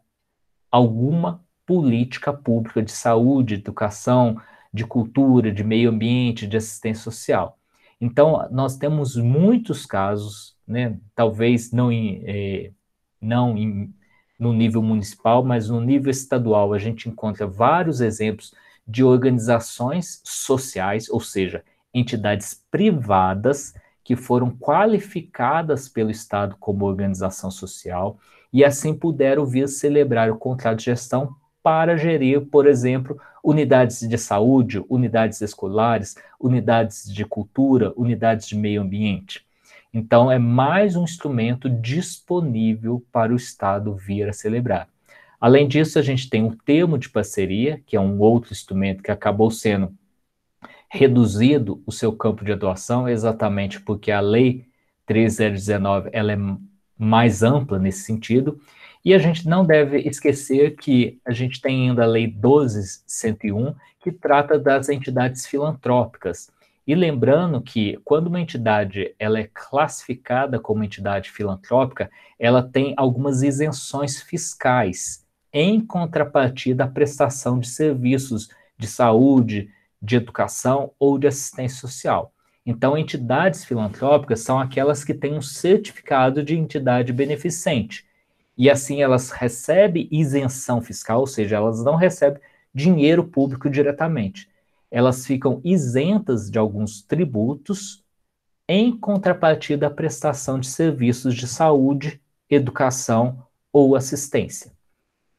alguma 0.71 1.45
política 1.67 2.33
pública 2.33 2.83
de 2.83 2.93
saúde, 2.93 3.55
educação, 3.55 4.41
de 4.73 4.85
cultura, 4.85 5.53
de 5.53 5.63
meio 5.63 5.91
ambiente, 5.91 6.47
de 6.47 6.57
assistência 6.57 7.05
social. 7.05 7.59
Então, 8.01 8.47
nós 8.51 8.77
temos 8.77 9.17
muitos 9.17 9.87
casos, 9.87 10.57
né, 10.67 10.99
talvez 11.15 11.71
não, 11.71 11.93
em, 11.93 12.23
é, 12.27 12.73
não 13.21 13.57
em, 13.57 13.95
no 14.39 14.53
nível 14.53 14.83
municipal, 14.83 15.45
mas 15.45 15.69
no 15.69 15.81
nível 15.81 16.11
estadual 16.11 16.73
a 16.73 16.79
gente 16.79 17.09
encontra 17.09 17.47
vários 17.47 18.01
exemplos 18.01 18.53
de 18.87 19.05
organizações 19.05 20.21
sociais, 20.25 21.09
ou 21.09 21.21
seja, 21.21 21.65
entidades 21.95 22.63
privadas 22.71 23.75
que 24.05 24.15
foram 24.15 24.51
qualificadas 24.51 25.89
pelo 25.89 26.11
Estado 26.11 26.57
como 26.61 26.85
organização 26.85 27.51
social 27.51 28.19
e 28.53 28.63
assim 28.63 28.95
puderam 28.95 29.47
vir 29.47 29.67
celebrar 29.67 30.31
o 30.31 30.37
contrato 30.37 30.79
de 30.79 30.85
gestão 30.85 31.35
para 31.63 31.97
gerir, 31.97 32.43
por 32.43 32.67
exemplo, 32.67 33.19
unidades 33.43 34.07
de 34.07 34.19
saúde, 34.19 34.85
unidades 34.89 35.41
escolares, 35.41 36.15
unidades 36.39 37.11
de 37.11 37.25
cultura, 37.25 37.93
unidades 37.97 38.47
de 38.47 38.55
meio 38.55 38.83
ambiente. 38.83 39.45
Então, 39.93 40.31
é 40.31 40.39
mais 40.39 40.95
um 40.95 41.05
instrumento 41.05 41.71
disponível 41.71 43.03
para 43.11 43.33
o 43.33 43.37
Estado 43.37 43.95
vir 43.95 44.29
a 44.29 44.33
celebrar. 44.33 44.89
Além 45.41 45.67
disso, 45.67 45.99
a 45.99 46.03
gente 46.03 46.29
tem 46.29 46.43
um 46.43 46.51
termo 46.51 46.99
de 46.99 47.09
parceria, 47.09 47.81
que 47.87 47.97
é 47.97 48.01
um 48.01 48.19
outro 48.21 48.53
instrumento 48.53 49.03
que 49.03 49.11
acabou 49.11 49.51
sendo 49.51 49.93
reduzido 50.95 51.83
o 51.85 51.91
seu 51.91 52.13
campo 52.13 52.45
de 52.45 52.53
atuação, 52.53 53.09
exatamente 53.09 53.81
porque 53.81 54.13
a 54.13 54.21
Lei 54.21 54.65
3019 55.07 56.09
ela 56.13 56.33
é 56.33 56.37
mais 56.97 57.43
ampla 57.43 57.81
nesse 57.81 58.05
sentido, 58.05 58.61
e 59.05 59.13
a 59.13 59.19
gente 59.19 59.49
não 59.49 59.67
deve 59.67 59.99
esquecer 59.99 60.77
que 60.77 61.19
a 61.27 61.33
gente 61.33 61.61
tem 61.61 61.89
ainda 61.91 62.05
a 62.05 62.07
Lei 62.07 62.29
12101, 62.29 63.75
que 63.99 64.13
trata 64.13 64.57
das 64.57 64.89
entidades 64.89 65.47
filantrópicas. 65.47 66.49
E 66.87 66.95
lembrando 66.95 67.61
que 67.61 67.99
quando 68.05 68.29
uma 68.29 68.41
entidade 68.41 69.17
ela 69.19 69.41
é 69.41 69.51
classificada 69.53 70.61
como 70.61 70.85
entidade 70.85 71.29
filantrópica, 71.29 72.09
ela 72.39 72.63
tem 72.63 72.95
algumas 72.97 73.43
isenções 73.43 74.23
fiscais 74.23 75.27
em 75.53 75.81
contrapartida 75.81 76.85
à 76.85 76.89
prestação 76.89 77.59
de 77.59 77.69
serviços 77.69 78.49
de 78.79 78.87
saúde, 78.87 79.71
de 80.05 80.17
educação 80.17 80.93
ou 80.99 81.19
de 81.19 81.27
assistência 81.27 81.81
social. 81.81 82.33
Então, 82.67 82.97
entidades 82.97 83.65
filantrópicas 83.65 84.41
são 84.41 84.59
aquelas 84.59 85.05
que 85.05 85.15
têm 85.15 85.35
um 85.35 85.43
certificado 85.43 86.43
de 86.43 86.57
entidade 86.57 87.13
beneficente 87.13 88.07
e 88.57 88.71
assim 88.71 89.03
elas 89.03 89.31
recebem 89.31 90.09
isenção 90.11 90.81
fiscal, 90.81 91.21
ou 91.21 91.27
seja, 91.27 91.57
elas 91.57 91.83
não 91.83 91.97
recebem 91.97 92.41
dinheiro 92.73 93.25
público 93.25 93.69
diretamente. 93.69 94.49
Elas 94.91 95.27
ficam 95.27 95.61
isentas 95.65 96.51
de 96.51 96.59
alguns 96.59 97.03
tributos 97.03 98.05
em 98.69 98.97
contrapartida 98.97 99.89
à 99.89 99.91
prestação 99.91 100.59
de 100.59 100.69
serviços 100.69 101.35
de 101.35 101.47
saúde, 101.47 102.21
educação 102.49 103.45
ou 103.73 103.97
assistência. 103.97 104.73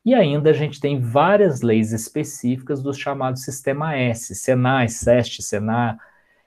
E 0.06 0.13
ainda 0.13 0.52
a 0.52 0.54
gente 0.54 0.80
tem 0.80 1.00
várias 1.00 1.62
leis 1.62 1.91
específicas 1.91 2.82
do 2.84 2.94
chamado 2.94 3.39
Sistema 3.39 3.96
S, 3.96 4.36
Senai, 4.36 4.88
SEST, 4.88 5.41
Senar, 5.41 5.98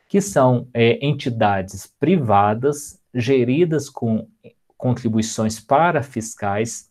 que 0.09 0.21
são 0.21 0.69
é, 0.73 1.05
entidades 1.05 1.93
privadas 1.99 3.03
geridas 3.13 3.91
com 3.91 4.29
contribuições 4.77 5.59
para 5.59 6.05
fiscais 6.05 6.89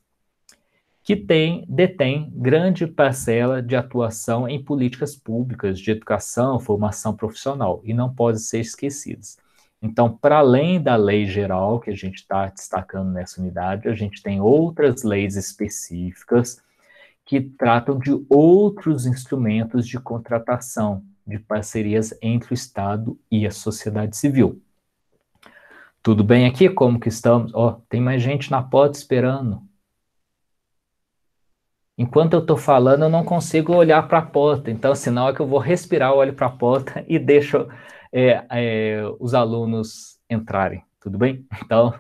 que 1.08 1.16
tem, 1.16 1.64
detém 1.70 2.30
grande 2.36 2.86
parcela 2.86 3.62
de 3.62 3.78
atuação 3.78 4.46
em 4.46 4.62
políticas 4.62 5.16
públicas 5.16 5.80
de 5.80 5.92
educação, 5.92 6.60
formação 6.60 7.16
profissional, 7.16 7.80
e 7.86 7.94
não 7.94 8.14
podem 8.14 8.42
ser 8.42 8.60
esquecidas. 8.60 9.38
Então, 9.82 10.12
para 10.12 10.40
além 10.40 10.82
da 10.82 10.96
lei 10.96 11.26
geral 11.26 11.80
que 11.80 11.92
a 11.92 11.96
gente 11.96 12.16
está 12.16 12.48
destacando 12.48 13.12
nessa 13.12 13.40
unidade, 13.40 13.88
a 13.88 13.94
gente 13.94 14.24
tem 14.24 14.42
outras 14.42 15.04
leis 15.04 15.36
específicas 15.36 16.62
que 17.24 17.42
tratam 17.42 18.00
de 18.00 18.26
outros 18.30 19.06
instrumentos 19.06 19.88
de 19.88 20.00
contratação, 20.00 21.04
de 21.26 21.38
parcerias 21.38 22.18
entre 22.22 22.54
o 22.54 22.56
Estado 22.56 23.20
e 23.30 23.46
a 23.46 23.52
sociedade 23.52 24.16
civil. 24.18 24.62
Tudo 26.02 26.24
bem 26.24 26.48
aqui? 26.48 26.70
Como 26.70 27.00
que 27.00 27.10
estamos? 27.10 27.54
Ó, 27.54 27.68
oh, 27.68 27.72
tem 27.90 28.00
mais 28.00 28.22
gente 28.22 28.50
na 28.50 28.64
porta 28.64 28.98
esperando. 28.98 29.62
Enquanto 31.98 32.34
eu 32.34 32.40
estou 32.40 32.56
falando, 32.56 33.04
eu 33.04 33.10
não 33.10 33.26
consigo 33.26 33.76
olhar 33.76 34.08
para 34.08 34.20
a 34.20 34.26
porta. 34.26 34.72
Então, 34.72 34.96
sinal 34.96 35.30
é 35.30 35.34
que 35.34 35.42
eu 35.42 35.48
vou 35.48 35.60
respirar, 35.60 36.14
olho 36.14 36.34
para 36.34 36.48
a 36.48 36.52
porta 36.52 37.04
e 37.10 37.20
deixo 37.20 37.68
é, 38.12 38.46
é, 38.50 39.02
os 39.20 39.34
alunos 39.34 40.20
entrarem. 40.30 40.84
Tudo 41.00 41.18
bem? 41.18 41.46
Então, 41.64 41.94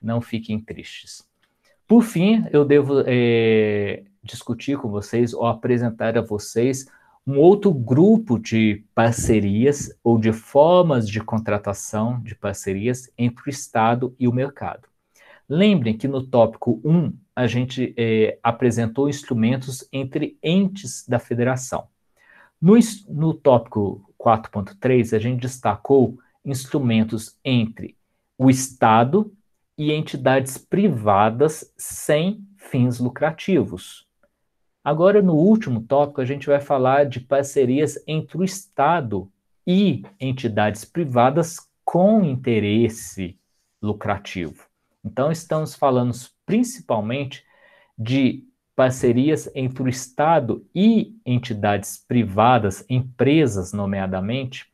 não 0.00 0.20
fiquem 0.20 0.58
tristes. 0.58 1.24
Por 1.86 2.02
fim, 2.02 2.44
eu 2.50 2.64
devo 2.64 3.02
é, 3.06 4.02
discutir 4.22 4.78
com 4.78 4.88
vocês 4.88 5.32
ou 5.34 5.46
apresentar 5.46 6.16
a 6.16 6.22
vocês 6.22 6.86
um 7.26 7.38
outro 7.38 7.72
grupo 7.72 8.38
de 8.38 8.84
parcerias 8.94 9.96
ou 10.02 10.18
de 10.18 10.32
formas 10.32 11.08
de 11.08 11.20
contratação 11.20 12.20
de 12.20 12.34
parcerias 12.34 13.10
entre 13.16 13.44
o 13.46 13.50
Estado 13.50 14.14
e 14.18 14.26
o 14.26 14.32
mercado. 14.32 14.88
Lembrem 15.48 15.96
que 15.96 16.08
no 16.08 16.26
tópico 16.26 16.80
1 16.84 17.12
a 17.34 17.46
gente 17.46 17.94
é, 17.96 18.38
apresentou 18.42 19.08
instrumentos 19.08 19.86
entre 19.92 20.36
entes 20.42 21.06
da 21.06 21.18
federação. 21.18 21.86
No, 22.60 22.74
no 23.08 23.34
tópico 23.34 24.11
4.3 24.22 25.16
a 25.16 25.18
gente 25.18 25.40
destacou 25.40 26.18
instrumentos 26.44 27.36
entre 27.44 27.96
o 28.38 28.48
Estado 28.48 29.32
e 29.76 29.92
entidades 29.92 30.56
privadas 30.56 31.72
sem 31.76 32.46
fins 32.56 33.00
lucrativos. 33.00 34.06
Agora, 34.84 35.22
no 35.22 35.34
último 35.34 35.82
tópico, 35.82 36.20
a 36.20 36.24
gente 36.24 36.46
vai 36.46 36.60
falar 36.60 37.06
de 37.06 37.20
parcerias 37.20 38.02
entre 38.06 38.38
o 38.38 38.44
Estado 38.44 39.30
e 39.66 40.02
entidades 40.20 40.84
privadas 40.84 41.56
com 41.84 42.24
interesse 42.24 43.38
lucrativo. 43.80 44.66
Então, 45.04 45.30
estamos 45.30 45.74
falando 45.74 46.12
principalmente 46.46 47.44
de 47.96 48.44
parcerias 48.74 49.50
entre 49.54 49.82
o 49.82 49.88
Estado 49.88 50.66
e 50.74 51.16
entidades 51.24 52.02
privadas, 52.06 52.84
empresas, 52.88 53.72
nomeadamente, 53.72 54.72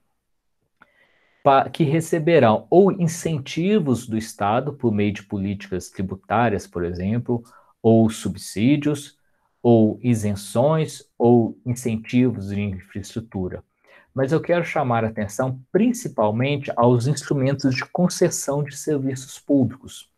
que 1.73 1.83
receberão 1.83 2.67
ou 2.69 2.93
incentivos 2.93 4.07
do 4.07 4.19
Estado 4.19 4.73
por 4.75 4.93
meio 4.93 5.13
de 5.13 5.23
políticas 5.23 5.89
tributárias, 5.89 6.67
por 6.67 6.85
exemplo, 6.85 7.43
ou 7.83 8.11
subsídios, 8.11 9.17
ou 9.63 9.99
isenções 10.03 11.05
ou 11.19 11.59
incentivos 11.65 12.49
de 12.49 12.61
infraestrutura. 12.61 13.65
Mas 14.15 14.33
eu 14.33 14.41
quero 14.41 14.65
chamar 14.65 15.05
a 15.05 15.09
atenção 15.09 15.61
principalmente 15.73 16.73
aos 16.77 17.07
instrumentos 17.07 17.75
de 17.75 17.85
concessão 17.87 18.63
de 18.63 18.77
serviços 18.77 19.39
públicos. 19.39 20.11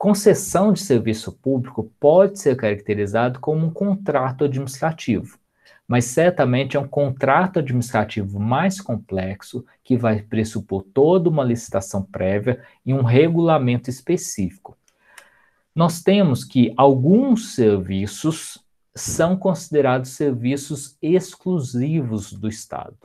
Concessão 0.00 0.72
de 0.72 0.80
serviço 0.80 1.30
público 1.30 1.92
pode 2.00 2.40
ser 2.40 2.56
caracterizado 2.56 3.38
como 3.38 3.66
um 3.66 3.70
contrato 3.70 4.44
administrativo, 4.44 5.38
mas 5.86 6.06
certamente 6.06 6.74
é 6.74 6.80
um 6.80 6.88
contrato 6.88 7.58
administrativo 7.58 8.40
mais 8.40 8.80
complexo 8.80 9.62
que 9.84 9.98
vai 9.98 10.22
pressupor 10.22 10.84
toda 10.94 11.28
uma 11.28 11.44
licitação 11.44 12.02
prévia 12.02 12.64
e 12.84 12.94
um 12.94 13.02
regulamento 13.02 13.90
específico. 13.90 14.74
Nós 15.74 16.02
temos 16.02 16.44
que 16.44 16.72
alguns 16.78 17.54
serviços 17.54 18.58
são 18.94 19.36
considerados 19.36 20.12
serviços 20.12 20.96
exclusivos 21.02 22.32
do 22.32 22.48
Estado, 22.48 22.96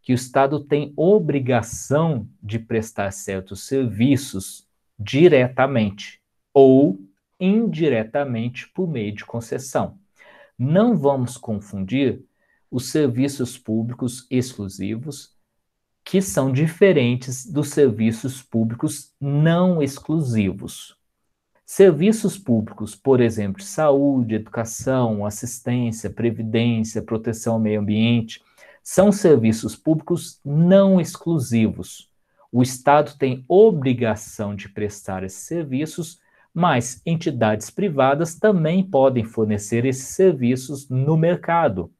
que 0.00 0.12
o 0.12 0.14
Estado 0.14 0.60
tem 0.60 0.92
obrigação 0.96 2.28
de 2.40 2.60
prestar 2.60 3.10
certos 3.10 3.66
serviços 3.66 4.64
diretamente 4.96 6.18
ou 6.60 6.98
indiretamente 7.38 8.68
por 8.70 8.88
meio 8.88 9.14
de 9.14 9.24
concessão. 9.24 9.96
Não 10.58 10.96
vamos 10.96 11.36
confundir 11.36 12.24
os 12.68 12.90
serviços 12.90 13.56
públicos 13.56 14.26
exclusivos, 14.28 15.36
que 16.04 16.20
são 16.20 16.50
diferentes 16.50 17.46
dos 17.46 17.68
serviços 17.68 18.42
públicos 18.42 19.14
não 19.20 19.80
exclusivos. 19.80 20.96
Serviços 21.64 22.36
públicos, 22.36 22.96
por 22.96 23.20
exemplo, 23.20 23.62
saúde, 23.62 24.34
educação, 24.34 25.24
assistência, 25.24 26.10
previdência, 26.10 27.02
proteção 27.02 27.54
ao 27.54 27.60
meio 27.60 27.80
ambiente, 27.80 28.42
são 28.82 29.12
serviços 29.12 29.76
públicos 29.76 30.40
não 30.44 31.00
exclusivos. 31.00 32.10
O 32.50 32.64
Estado 32.64 33.16
tem 33.16 33.44
obrigação 33.46 34.56
de 34.56 34.68
prestar 34.68 35.22
esses 35.22 35.42
serviços, 35.42 36.18
mas 36.52 37.00
entidades 37.04 37.70
privadas 37.70 38.34
também 38.34 38.82
podem 38.82 39.24
fornecer 39.24 39.84
esses 39.84 40.08
serviços 40.08 40.88
no 40.88 41.16
mercado. 41.16 41.92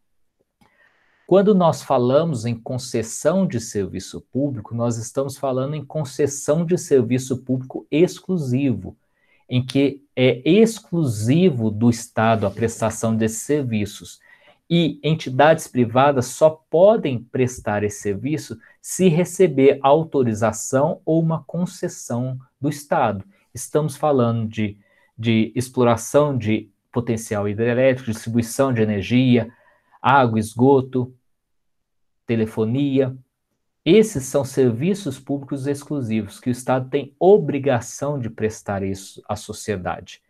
Quando 1.26 1.54
nós 1.54 1.82
falamos 1.82 2.46
em 2.46 2.54
concessão 2.54 3.46
de 3.46 3.61
serviço 3.61 4.20
público, 4.32 4.74
nós 4.74 4.96
estamos 4.96 5.37
falando 5.37 5.74
em 5.74 5.84
concessão 5.84 6.64
de 6.64 6.78
serviço 6.78 7.44
público 7.44 7.87
exclusivo 7.90 8.96
em 9.48 9.64
que 9.64 10.02
é 10.14 10.42
exclusivo 10.48 11.70
do 11.70 11.88
Estado 11.88 12.46
a 12.46 12.50
prestação 12.50 13.16
desses 13.16 13.38
serviços 13.38 14.20
e 14.70 15.00
entidades 15.02 15.66
privadas 15.66 16.26
só 16.26 16.50
podem 16.68 17.24
prestar 17.24 17.82
esse 17.82 18.02
serviço 18.02 18.58
se 18.82 19.08
receber 19.08 19.78
autorização 19.82 21.00
ou 21.06 21.22
uma 21.22 21.42
concessão 21.44 22.38
do 22.61 22.68
Estado. 22.68 23.24
Estamos 23.59 23.97
falando 23.97 24.49
de, 24.49 24.79
de 25.18 25.53
exploração 25.55 26.37
de 26.37 26.71
potencial 26.92 27.49
hidrelétrico, 27.49 28.11
distribuição 28.11 28.73
de 28.73 28.83
energia, 28.83 29.53
água, 30.01 30.38
esgoto, 30.38 31.12
telefonia. 32.27 33.16
Esses 33.85 34.25
são 34.25 34.44
serviços 34.44 35.18
públicos 35.18 35.66
exclusivos 35.66 36.38
que 36.38 36.51
o 36.51 36.53
Estado 36.53 36.88
tem 36.88 37.14
obrigação 37.18 38.18
de 38.18 38.31
prestar 38.31 38.83
isso 38.83 39.23
à 39.29 39.35
sociedade. 39.35 40.23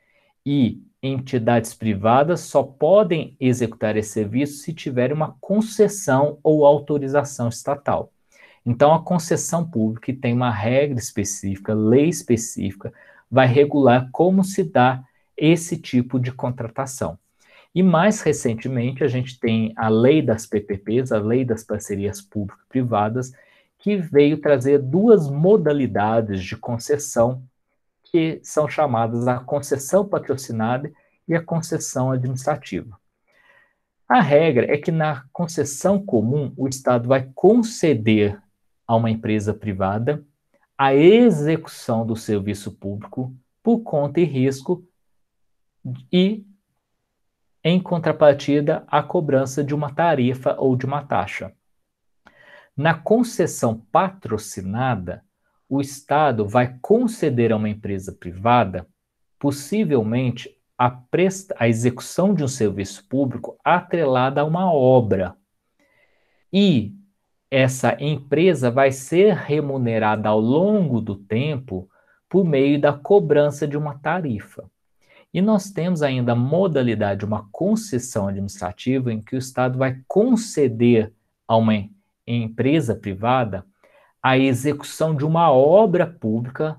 E 0.45 0.81
entidades 1.03 1.75
privadas 1.75 2.41
só 2.41 2.63
podem 2.63 3.37
executar 3.39 3.97
esse 3.97 4.11
serviço 4.11 4.63
se 4.63 4.73
tiver 4.73 5.13
uma 5.13 5.37
concessão 5.41 6.39
ou 6.43 6.65
autorização 6.65 7.49
estatal. 7.49 8.11
Então, 8.65 8.95
a 8.95 9.03
concessão 9.03 9.69
pública 9.69 10.13
tem 10.13 10.33
uma 10.33 10.51
regra 10.51 10.99
específica, 10.99 11.75
lei 11.75 12.09
específica, 12.09 12.93
vai 13.31 13.47
regular 13.47 14.09
como 14.13 14.43
se 14.43 14.65
dá 14.65 15.03
esse 15.37 15.77
tipo 15.77 16.19
de 16.19 16.33
contratação. 16.33 17.19
E 17.75 17.83
mais 17.83 18.23
recentemente, 18.23 19.05
a 19.05 19.09
gente 19.09 19.39
tem 19.39 19.73
a 19.77 19.89
lei 19.89 20.23
das 20.23 20.47
PPPs, 20.47 21.13
a 21.13 21.19
lei 21.19 21.45
das 21.45 21.63
parcerias 21.63 22.21
público-privadas, 22.21 23.33
que 23.79 23.97
veio 23.97 24.41
trazer 24.41 24.79
duas 24.79 25.31
modalidades 25.31 26.43
de 26.43 26.57
concessão 26.57 27.43
que 28.11 28.41
são 28.43 28.69
chamadas 28.69 29.29
a 29.29 29.39
concessão 29.39 30.07
patrocinada 30.07 30.91
e 31.29 31.35
a 31.35 31.43
concessão 31.43 32.11
administrativa. 32.11 32.99
A 34.09 34.21
regra 34.23 34.73
é 34.73 34.79
que 34.79 34.91
na 34.91 35.25
concessão 35.31 36.03
comum, 36.03 36.53
o 36.57 36.67
Estado 36.67 37.07
vai 37.07 37.29
conceder 37.35 38.41
a 38.87 38.97
uma 38.97 39.11
empresa 39.11 39.53
privada 39.53 40.25
a 40.79 40.95
execução 40.95 42.07
do 42.07 42.15
serviço 42.15 42.71
público 42.71 43.35
por 43.61 43.81
conta 43.81 44.21
e 44.21 44.25
risco 44.25 44.87
e, 46.13 46.47
em 47.65 47.83
contrapartida, 47.83 48.85
a 48.87 49.03
cobrança 49.03 49.65
de 49.65 49.75
uma 49.75 49.93
tarifa 49.93 50.55
ou 50.57 50.77
de 50.77 50.87
uma 50.87 51.05
taxa. 51.05 51.53
Na 52.77 52.95
concessão 52.95 53.77
patrocinada, 53.91 55.25
o 55.69 55.81
Estado 55.81 56.47
vai 56.47 56.79
conceder 56.81 57.51
a 57.51 57.57
uma 57.57 57.69
empresa 57.69 58.13
privada, 58.13 58.87
possivelmente, 59.37 60.57
a, 60.79 60.89
presta, 60.89 61.57
a 61.59 61.69
execução 61.69 62.33
de 62.33 62.45
um 62.45 62.49
serviço 62.49 63.05
público 63.09 63.59
atrelada 63.65 64.43
a 64.43 64.45
uma 64.45 64.73
obra. 64.73 65.37
E 66.53 66.98
essa 67.51 67.97
empresa 68.01 68.71
vai 68.71 68.93
ser 68.93 69.35
remunerada 69.35 70.29
ao 70.29 70.41
longo 70.41 71.01
do 71.01 71.17
tempo 71.17 71.89
por 72.29 72.45
meio 72.45 72.81
da 72.81 72.93
cobrança 72.93 73.67
de 73.67 73.77
uma 73.77 73.99
tarifa. 73.99 74.71
E 75.33 75.41
nós 75.41 75.71
temos 75.71 76.03
ainda 76.03 76.33
a 76.33 76.37
modalidade 76.37 77.21
de 77.21 77.25
uma 77.25 77.49
concessão 77.51 78.29
administrativa 78.29 79.13
em 79.13 79.21
que 79.21 79.35
o 79.35 79.39
Estado 79.39 79.79
vai 79.79 80.01
conceder 80.07 81.13
a 81.47 81.57
uma 81.57 81.89
empresa 82.27 82.95
privada 82.95 83.65
a 84.23 84.37
execução 84.37 85.15
de 85.15 85.25
uma 85.25 85.51
obra 85.51 86.07
pública 86.07 86.77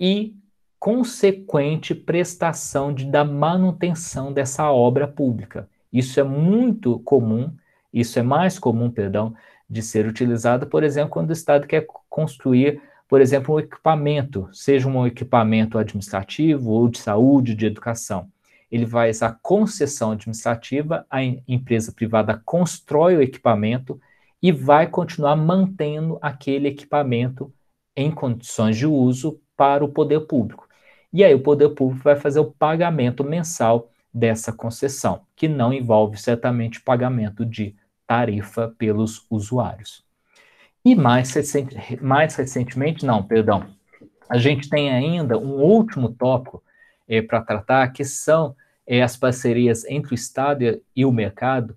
e 0.00 0.34
consequente 0.78 1.94
prestação 1.94 2.92
de, 2.92 3.04
da 3.04 3.24
manutenção 3.24 4.32
dessa 4.32 4.70
obra 4.70 5.06
pública. 5.06 5.68
Isso 5.92 6.18
é 6.18 6.22
muito 6.22 6.98
comum, 7.00 7.52
isso 7.92 8.18
é 8.18 8.22
mais 8.22 8.58
comum, 8.58 8.90
perdão, 8.90 9.34
de 9.68 9.82
ser 9.82 10.06
utilizado, 10.06 10.66
por 10.66 10.82
exemplo, 10.82 11.10
quando 11.10 11.30
o 11.30 11.32
Estado 11.32 11.66
quer 11.66 11.86
construir, 12.08 12.80
por 13.08 13.20
exemplo, 13.20 13.54
um 13.54 13.58
equipamento, 13.58 14.48
seja 14.52 14.88
um 14.88 15.06
equipamento 15.06 15.78
administrativo 15.78 16.70
ou 16.70 16.88
de 16.88 16.98
saúde, 16.98 17.54
de 17.54 17.66
educação. 17.66 18.30
Ele 18.70 18.86
faz 18.86 19.22
a 19.22 19.32
concessão 19.32 20.12
administrativa, 20.12 21.06
a 21.10 21.22
empresa 21.22 21.92
privada 21.92 22.40
constrói 22.44 23.16
o 23.16 23.22
equipamento 23.22 24.00
e 24.42 24.52
vai 24.52 24.86
continuar 24.86 25.36
mantendo 25.36 26.18
aquele 26.20 26.68
equipamento 26.68 27.52
em 27.96 28.10
condições 28.10 28.76
de 28.76 28.86
uso 28.86 29.40
para 29.56 29.84
o 29.84 29.88
poder 29.88 30.20
público. 30.20 30.68
E 31.12 31.24
aí 31.24 31.34
o 31.34 31.42
poder 31.42 31.70
público 31.70 32.04
vai 32.04 32.16
fazer 32.16 32.40
o 32.40 32.52
pagamento 32.52 33.24
mensal 33.24 33.90
dessa 34.12 34.52
concessão, 34.52 35.22
que 35.34 35.48
não 35.48 35.72
envolve 35.72 36.16
certamente 36.16 36.80
pagamento 36.80 37.44
de 37.44 37.74
tarifa 38.08 38.74
pelos 38.78 39.26
usuários. 39.30 40.02
E 40.82 40.96
mais, 40.96 41.30
recente, 41.32 42.02
mais 42.02 42.34
recentemente, 42.34 43.04
não, 43.04 43.22
perdão, 43.22 43.66
a 44.28 44.38
gente 44.38 44.70
tem 44.70 44.90
ainda 44.90 45.38
um 45.38 45.60
último 45.60 46.08
tópico 46.08 46.62
é, 47.06 47.20
para 47.20 47.42
tratar, 47.42 47.86
que 47.92 48.04
são 48.04 48.56
é, 48.86 49.02
as 49.02 49.16
parcerias 49.16 49.84
entre 49.84 50.12
o 50.12 50.16
Estado 50.16 50.80
e 50.96 51.04
o 51.04 51.12
mercado, 51.12 51.76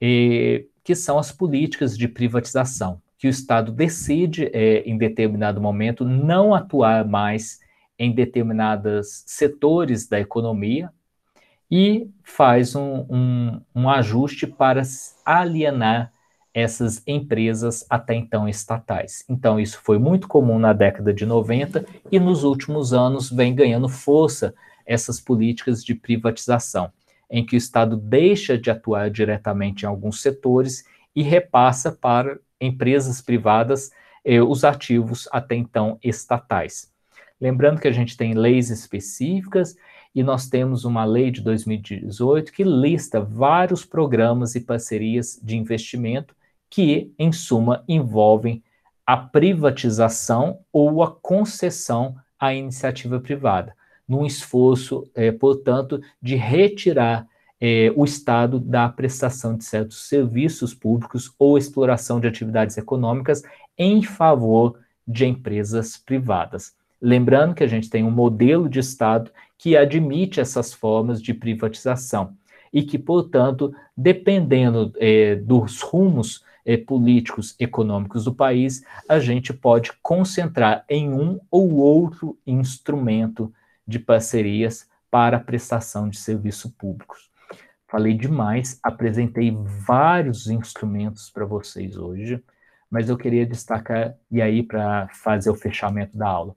é, 0.00 0.64
que 0.84 0.94
são 0.94 1.18
as 1.18 1.32
políticas 1.32 1.98
de 1.98 2.06
privatização, 2.06 3.02
que 3.18 3.26
o 3.26 3.30
Estado 3.30 3.72
decide, 3.72 4.50
é, 4.52 4.82
em 4.88 4.96
determinado 4.96 5.60
momento, 5.60 6.04
não 6.04 6.54
atuar 6.54 7.04
mais 7.04 7.58
em 7.98 8.14
determinados 8.14 9.24
setores 9.26 10.08
da 10.08 10.20
economia, 10.20 10.92
e 11.70 12.08
faz 12.22 12.74
um, 12.74 13.06
um, 13.08 13.60
um 13.74 13.88
ajuste 13.88 14.46
para 14.46 14.82
alienar 15.24 16.12
essas 16.52 17.02
empresas 17.06 17.84
até 17.90 18.14
então 18.14 18.48
estatais. 18.48 19.24
Então, 19.28 19.58
isso 19.58 19.80
foi 19.82 19.98
muito 19.98 20.28
comum 20.28 20.58
na 20.58 20.72
década 20.72 21.12
de 21.12 21.26
90 21.26 21.84
e 22.12 22.20
nos 22.20 22.44
últimos 22.44 22.92
anos 22.92 23.28
vem 23.28 23.54
ganhando 23.54 23.88
força 23.88 24.54
essas 24.86 25.20
políticas 25.20 25.84
de 25.84 25.94
privatização, 25.94 26.92
em 27.28 27.44
que 27.44 27.56
o 27.56 27.58
Estado 27.58 27.96
deixa 27.96 28.56
de 28.56 28.70
atuar 28.70 29.10
diretamente 29.10 29.82
em 29.82 29.88
alguns 29.88 30.22
setores 30.22 30.84
e 31.16 31.22
repassa 31.22 31.90
para 31.90 32.38
empresas 32.60 33.20
privadas 33.20 33.90
eh, 34.24 34.40
os 34.40 34.62
ativos 34.62 35.28
até 35.32 35.56
então 35.56 35.98
estatais. 36.02 36.92
Lembrando 37.40 37.80
que 37.80 37.88
a 37.88 37.92
gente 37.92 38.16
tem 38.16 38.34
leis 38.34 38.70
específicas 38.70 39.76
e 40.14 40.22
nós 40.22 40.48
temos 40.48 40.84
uma 40.84 41.04
lei 41.04 41.30
de 41.30 41.40
2018 41.40 42.52
que 42.52 42.62
lista 42.62 43.20
vários 43.20 43.84
programas 43.84 44.54
e 44.54 44.60
parcerias 44.60 45.40
de 45.42 45.56
investimento 45.56 46.34
que, 46.70 47.12
em 47.18 47.32
suma, 47.32 47.82
envolvem 47.88 48.62
a 49.06 49.16
privatização 49.16 50.60
ou 50.72 51.02
a 51.02 51.10
concessão 51.10 52.16
à 52.38 52.54
iniciativa 52.54 53.20
privada, 53.20 53.74
num 54.08 54.24
esforço, 54.24 55.08
é, 55.14 55.32
portanto, 55.32 56.00
de 56.22 56.36
retirar 56.36 57.26
é, 57.60 57.92
o 57.96 58.04
Estado 58.04 58.58
da 58.60 58.88
prestação 58.88 59.56
de 59.56 59.64
certos 59.64 60.08
serviços 60.08 60.74
públicos 60.74 61.32
ou 61.38 61.58
exploração 61.58 62.20
de 62.20 62.26
atividades 62.26 62.76
econômicas 62.76 63.42
em 63.76 64.02
favor 64.02 64.78
de 65.06 65.26
empresas 65.26 65.96
privadas. 65.96 66.74
Lembrando 67.06 67.54
que 67.54 67.62
a 67.62 67.66
gente 67.66 67.90
tem 67.90 68.02
um 68.02 68.10
modelo 68.10 68.66
de 68.66 68.78
Estado 68.78 69.30
que 69.58 69.76
admite 69.76 70.40
essas 70.40 70.72
formas 70.72 71.20
de 71.20 71.34
privatização 71.34 72.34
e 72.72 72.82
que, 72.82 72.98
portanto, 72.98 73.74
dependendo 73.94 74.90
é, 74.96 75.36
dos 75.36 75.82
rumos 75.82 76.42
é, 76.64 76.78
políticos, 76.78 77.54
econômicos 77.60 78.24
do 78.24 78.34
país, 78.34 78.82
a 79.06 79.18
gente 79.18 79.52
pode 79.52 79.92
concentrar 80.02 80.82
em 80.88 81.12
um 81.12 81.38
ou 81.50 81.74
outro 81.74 82.38
instrumento 82.46 83.52
de 83.86 83.98
parcerias 83.98 84.88
para 85.10 85.38
prestação 85.38 86.08
de 86.08 86.16
serviços 86.16 86.72
públicos. 86.72 87.30
Falei 87.86 88.14
demais, 88.14 88.80
apresentei 88.82 89.54
vários 89.86 90.46
instrumentos 90.46 91.28
para 91.28 91.44
vocês 91.44 91.98
hoje, 91.98 92.42
mas 92.90 93.10
eu 93.10 93.18
queria 93.18 93.44
destacar, 93.44 94.14
e 94.30 94.40
aí 94.40 94.62
para 94.62 95.06
fazer 95.08 95.50
o 95.50 95.54
fechamento 95.54 96.16
da 96.16 96.26
aula, 96.26 96.56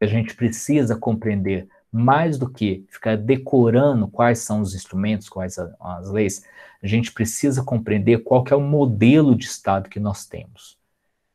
a 0.00 0.06
gente 0.06 0.34
precisa 0.34 0.96
compreender 0.96 1.68
mais 1.92 2.38
do 2.38 2.48
que 2.48 2.84
ficar 2.88 3.16
decorando 3.16 4.08
quais 4.08 4.40
são 4.40 4.60
os 4.60 4.74
instrumentos, 4.74 5.28
quais 5.28 5.58
a, 5.58 5.74
as 5.80 6.10
leis, 6.10 6.44
a 6.82 6.86
gente 6.86 7.12
precisa 7.12 7.62
compreender 7.62 8.18
qual 8.18 8.44
é 8.50 8.54
o 8.54 8.60
modelo 8.60 9.34
de 9.34 9.44
Estado 9.44 9.90
que 9.90 10.00
nós 10.00 10.26
temos. 10.26 10.78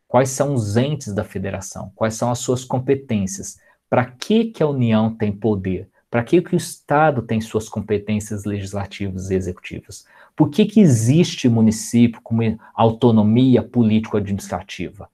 Quais 0.07 0.29
são 0.29 0.53
os 0.53 0.77
entes 0.77 1.13
da 1.13 1.23
federação, 1.23 1.91
quais 1.95 2.15
são 2.15 2.31
as 2.31 2.39
suas 2.39 2.63
competências, 2.63 3.57
para 3.89 4.05
que, 4.05 4.45
que 4.45 4.63
a 4.63 4.67
União 4.67 5.13
tem 5.13 5.31
poder, 5.31 5.89
para 6.09 6.23
que, 6.23 6.41
que 6.41 6.55
o 6.55 6.57
Estado 6.57 7.21
tem 7.21 7.41
suas 7.41 7.67
competências 7.67 8.45
legislativas 8.45 9.29
e 9.29 9.35
executivas, 9.35 10.05
por 10.35 10.49
que, 10.49 10.65
que 10.65 10.79
existe 10.79 11.49
município 11.49 12.21
como 12.23 12.41
autonomia 12.73 13.61
político-administrativa, 13.61 15.09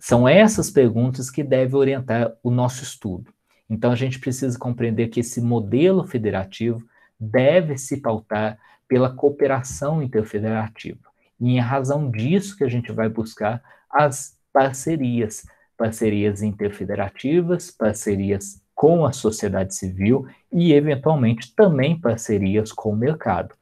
são 0.00 0.26
essas 0.26 0.70
perguntas 0.70 1.30
que 1.30 1.44
devem 1.44 1.76
orientar 1.76 2.32
o 2.42 2.50
nosso 2.50 2.82
estudo. 2.82 3.30
Então, 3.68 3.92
a 3.92 3.94
gente 3.94 4.18
precisa 4.18 4.58
compreender 4.58 5.08
que 5.08 5.20
esse 5.20 5.40
modelo 5.40 6.04
federativo 6.04 6.82
deve 7.18 7.76
se 7.76 7.98
pautar 7.98 8.58
pela 8.88 9.10
cooperação 9.10 10.02
interfederativa. 10.02 10.98
E 11.38 11.50
em 11.50 11.60
razão 11.60 12.10
disso 12.10 12.56
que 12.56 12.64
a 12.64 12.68
gente 12.68 12.90
vai 12.90 13.08
buscar 13.08 13.62
as 13.90 14.36
parcerias, 14.52 15.46
parcerias 15.76 16.42
interfederativas, 16.42 17.70
parcerias 17.70 18.60
com 18.74 19.04
a 19.04 19.12
sociedade 19.12 19.74
civil 19.74 20.26
e, 20.50 20.72
eventualmente, 20.72 21.54
também 21.54 22.00
parcerias 22.00 22.72
com 22.72 22.90
o 22.90 22.96
mercado. 22.96 23.54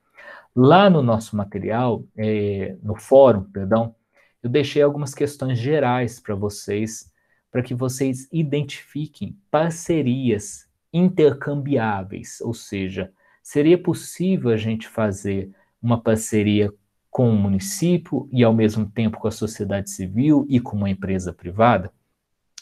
Lá 0.55 0.89
no 0.89 1.03
nosso 1.03 1.37
material, 1.37 2.05
é, 2.17 2.77
no 2.83 2.95
fórum, 2.95 3.43
perdão, 3.43 3.95
eu 4.43 4.49
deixei 4.49 4.83
algumas 4.83 5.15
questões 5.15 5.59
gerais 5.59 6.21
para 6.21 6.35
vocês, 6.35 7.13
para 7.51 7.63
que 7.63 7.75
vocês 7.75 8.29
identifiquem 8.33 9.37
parcerias 9.51 10.69
intercambiáveis, 10.93 12.41
ou 12.41 12.55
seja, 12.55 13.13
seria 13.43 13.77
possível 13.77 14.51
a 14.51 14.57
gente 14.57 14.87
fazer 14.89 15.51
uma 15.83 16.01
parceria 16.01 16.73
com 17.11 17.31
o 17.31 17.37
município 17.37 18.29
e 18.33 18.45
ao 18.45 18.55
mesmo 18.55 18.87
tempo 18.87 19.19
com 19.19 19.29
a 19.29 19.33
sociedade 19.33 19.91
civil 19.91 20.47
e 20.49 20.61
com 20.61 20.77
uma 20.77 20.91
empresa 20.91 21.33
privada? 21.33 21.93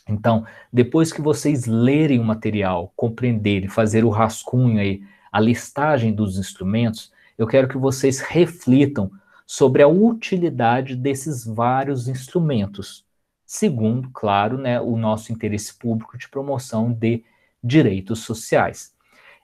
Então, 0.09 0.47
depois 0.73 1.13
que 1.13 1.21
vocês 1.21 1.67
lerem 1.67 2.21
o 2.21 2.25
material, 2.25 2.93
compreenderem, 2.95 3.69
fazer 3.69 4.05
o 4.05 4.09
rascunho 4.09 4.79
aí, 4.79 5.03
a 5.33 5.41
listagem 5.41 6.15
dos 6.15 6.39
instrumentos, 6.39 7.13
eu 7.37 7.47
quero 7.47 7.69
que 7.69 7.77
vocês 7.77 8.21
reflitam 8.21 9.11
sobre 9.47 9.83
a 9.83 9.89
utilidade 9.89 10.97
desses 10.97 11.47
vários 11.47 12.09
instrumentos, 12.09 13.07
segundo, 13.45 14.11
claro, 14.13 14.59
né, 14.59 14.81
o 14.81 14.97
nosso 14.97 15.33
interesse 15.33 15.79
público 15.79 16.19
de 16.19 16.29
promoção 16.29 16.93
de 16.93 17.23
direitos 17.63 18.21
sociais. 18.21 18.95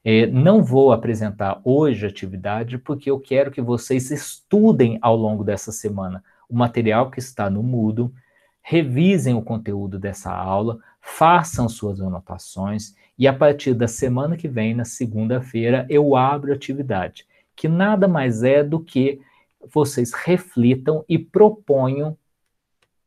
É, 0.04 0.26
não 0.26 0.64
vou 0.64 0.90
apresentar 0.90 1.60
hoje 1.64 2.04
a 2.04 2.08
atividade 2.08 2.76
porque 2.76 3.08
eu 3.08 3.20
quero 3.20 3.52
que 3.52 3.62
vocês 3.62 4.10
estudem 4.10 4.98
ao 5.00 5.16
longo 5.16 5.44
dessa 5.44 5.70
semana 5.70 6.24
o 6.48 6.56
material 6.56 7.10
que 7.10 7.18
está 7.18 7.48
no 7.48 7.62
Moodle, 7.62 8.12
revisem 8.60 9.34
o 9.34 9.42
conteúdo 9.42 9.98
dessa 9.98 10.30
aula, 10.30 10.78
façam 11.00 11.68
suas 11.68 12.00
anotações 12.00 12.94
e 13.18 13.26
a 13.26 13.32
partir 13.32 13.74
da 13.74 13.88
semana 13.88 14.36
que 14.36 14.48
vem, 14.48 14.74
na 14.74 14.84
segunda-feira, 14.84 15.86
eu 15.88 16.14
abro 16.14 16.52
a 16.52 16.54
atividade, 16.54 17.26
que 17.56 17.68
nada 17.68 18.06
mais 18.06 18.42
é 18.42 18.62
do 18.62 18.80
que 18.80 19.20
vocês 19.70 20.12
reflitam 20.12 21.04
e 21.08 21.18
proponham 21.18 22.16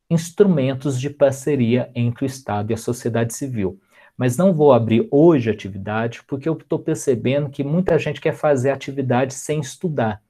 instrumentos 0.10 1.00
de 1.00 1.10
parceria 1.10 1.92
entre 1.96 2.26
o 2.26 2.28
Estado 2.28 2.72
e 2.72 2.74
a 2.74 2.78
sociedade 2.78 3.34
civil. 3.34 3.80
Mas 4.18 4.38
não 4.38 4.54
vou 4.54 4.72
abrir 4.72 5.08
hoje 5.12 5.50
atividade, 5.50 6.24
porque 6.24 6.48
eu 6.48 6.54
estou 6.54 6.80
percebendo 6.80 7.50
que 7.50 7.64
muita 7.64 7.98
gente 8.00 8.22
quer 8.22 8.34
fazer 8.34 8.72
atividade 8.72 9.34
sem 9.34 9.60
estudar 9.60 10.22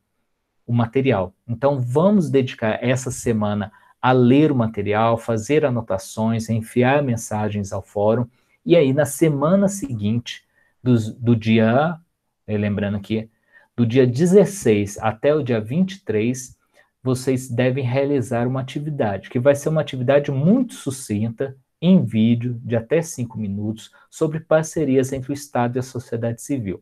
o 0.65 0.73
material. 0.73 1.33
Então, 1.47 1.79
vamos 1.79 2.29
dedicar 2.29 2.83
essa 2.83 3.11
semana 3.11 3.71
a 4.01 4.11
ler 4.11 4.51
o 4.51 4.55
material, 4.55 5.17
fazer 5.17 5.65
anotações, 5.65 6.49
enviar 6.49 7.03
mensagens 7.03 7.71
ao 7.71 7.81
fórum, 7.81 8.27
e 8.65 8.75
aí 8.75 8.93
na 8.93 9.05
semana 9.05 9.67
seguinte, 9.67 10.43
do, 10.81 10.95
do 11.13 11.35
dia, 11.35 11.99
lembrando 12.47 12.99
que 12.99 13.29
do 13.75 13.85
dia 13.85 14.07
16 14.07 14.97
até 14.99 15.35
o 15.35 15.43
dia 15.43 15.59
23, 15.59 16.57
vocês 17.03 17.49
devem 17.49 17.83
realizar 17.83 18.47
uma 18.47 18.61
atividade, 18.61 19.29
que 19.29 19.39
vai 19.39 19.53
ser 19.53 19.69
uma 19.69 19.81
atividade 19.81 20.31
muito 20.31 20.73
sucinta, 20.73 21.55
em 21.81 22.03
vídeo, 22.03 22.59
de 22.63 22.75
até 22.75 23.01
cinco 23.01 23.37
minutos, 23.37 23.91
sobre 24.09 24.39
parcerias 24.39 25.11
entre 25.13 25.31
o 25.31 25.33
Estado 25.33 25.75
e 25.75 25.79
a 25.79 25.83
sociedade 25.83 26.41
civil. 26.41 26.81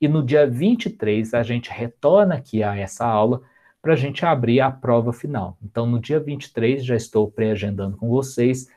E 0.00 0.06
no 0.06 0.24
dia 0.24 0.46
23, 0.46 1.34
a 1.34 1.42
gente 1.42 1.70
retorna 1.70 2.36
aqui 2.36 2.62
a 2.62 2.76
essa 2.76 3.04
aula 3.04 3.42
para 3.82 3.92
a 3.92 3.96
gente 3.96 4.24
abrir 4.24 4.60
a 4.60 4.70
prova 4.70 5.12
final. 5.12 5.58
Então, 5.62 5.86
no 5.86 6.00
dia 6.00 6.20
23, 6.20 6.84
já 6.84 6.96
estou 6.96 7.30
pré-agendando 7.30 7.96
com 7.96 8.08
vocês, 8.08 8.68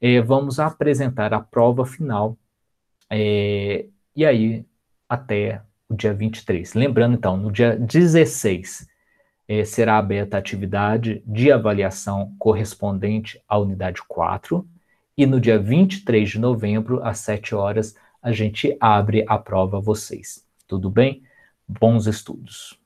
eh, 0.00 0.20
vamos 0.20 0.58
apresentar 0.58 1.34
a 1.34 1.40
prova 1.40 1.84
final, 1.84 2.36
eh, 3.10 3.86
e 4.16 4.24
aí 4.24 4.66
até 5.08 5.62
o 5.90 5.96
dia 5.96 6.14
23. 6.14 6.74
Lembrando, 6.74 7.16
então, 7.16 7.36
no 7.36 7.50
dia 7.50 7.76
16 7.76 8.88
eh, 9.48 9.64
será 9.64 9.98
aberta 9.98 10.36
a 10.36 10.40
atividade 10.40 11.22
de 11.26 11.50
avaliação 11.50 12.32
correspondente 12.38 13.42
à 13.48 13.58
unidade 13.58 14.00
4, 14.06 14.66
e 15.18 15.26
no 15.26 15.40
dia 15.40 15.58
23 15.58 16.30
de 16.30 16.38
novembro, 16.38 17.02
às 17.02 17.18
7 17.18 17.54
horas, 17.54 17.94
a 18.22 18.32
gente 18.32 18.76
abre 18.80 19.24
a 19.28 19.36
prova 19.36 19.78
a 19.78 19.80
vocês. 19.80 20.46
Tudo 20.66 20.88
bem? 20.88 21.22
Bons 21.68 22.06
estudos. 22.06 22.79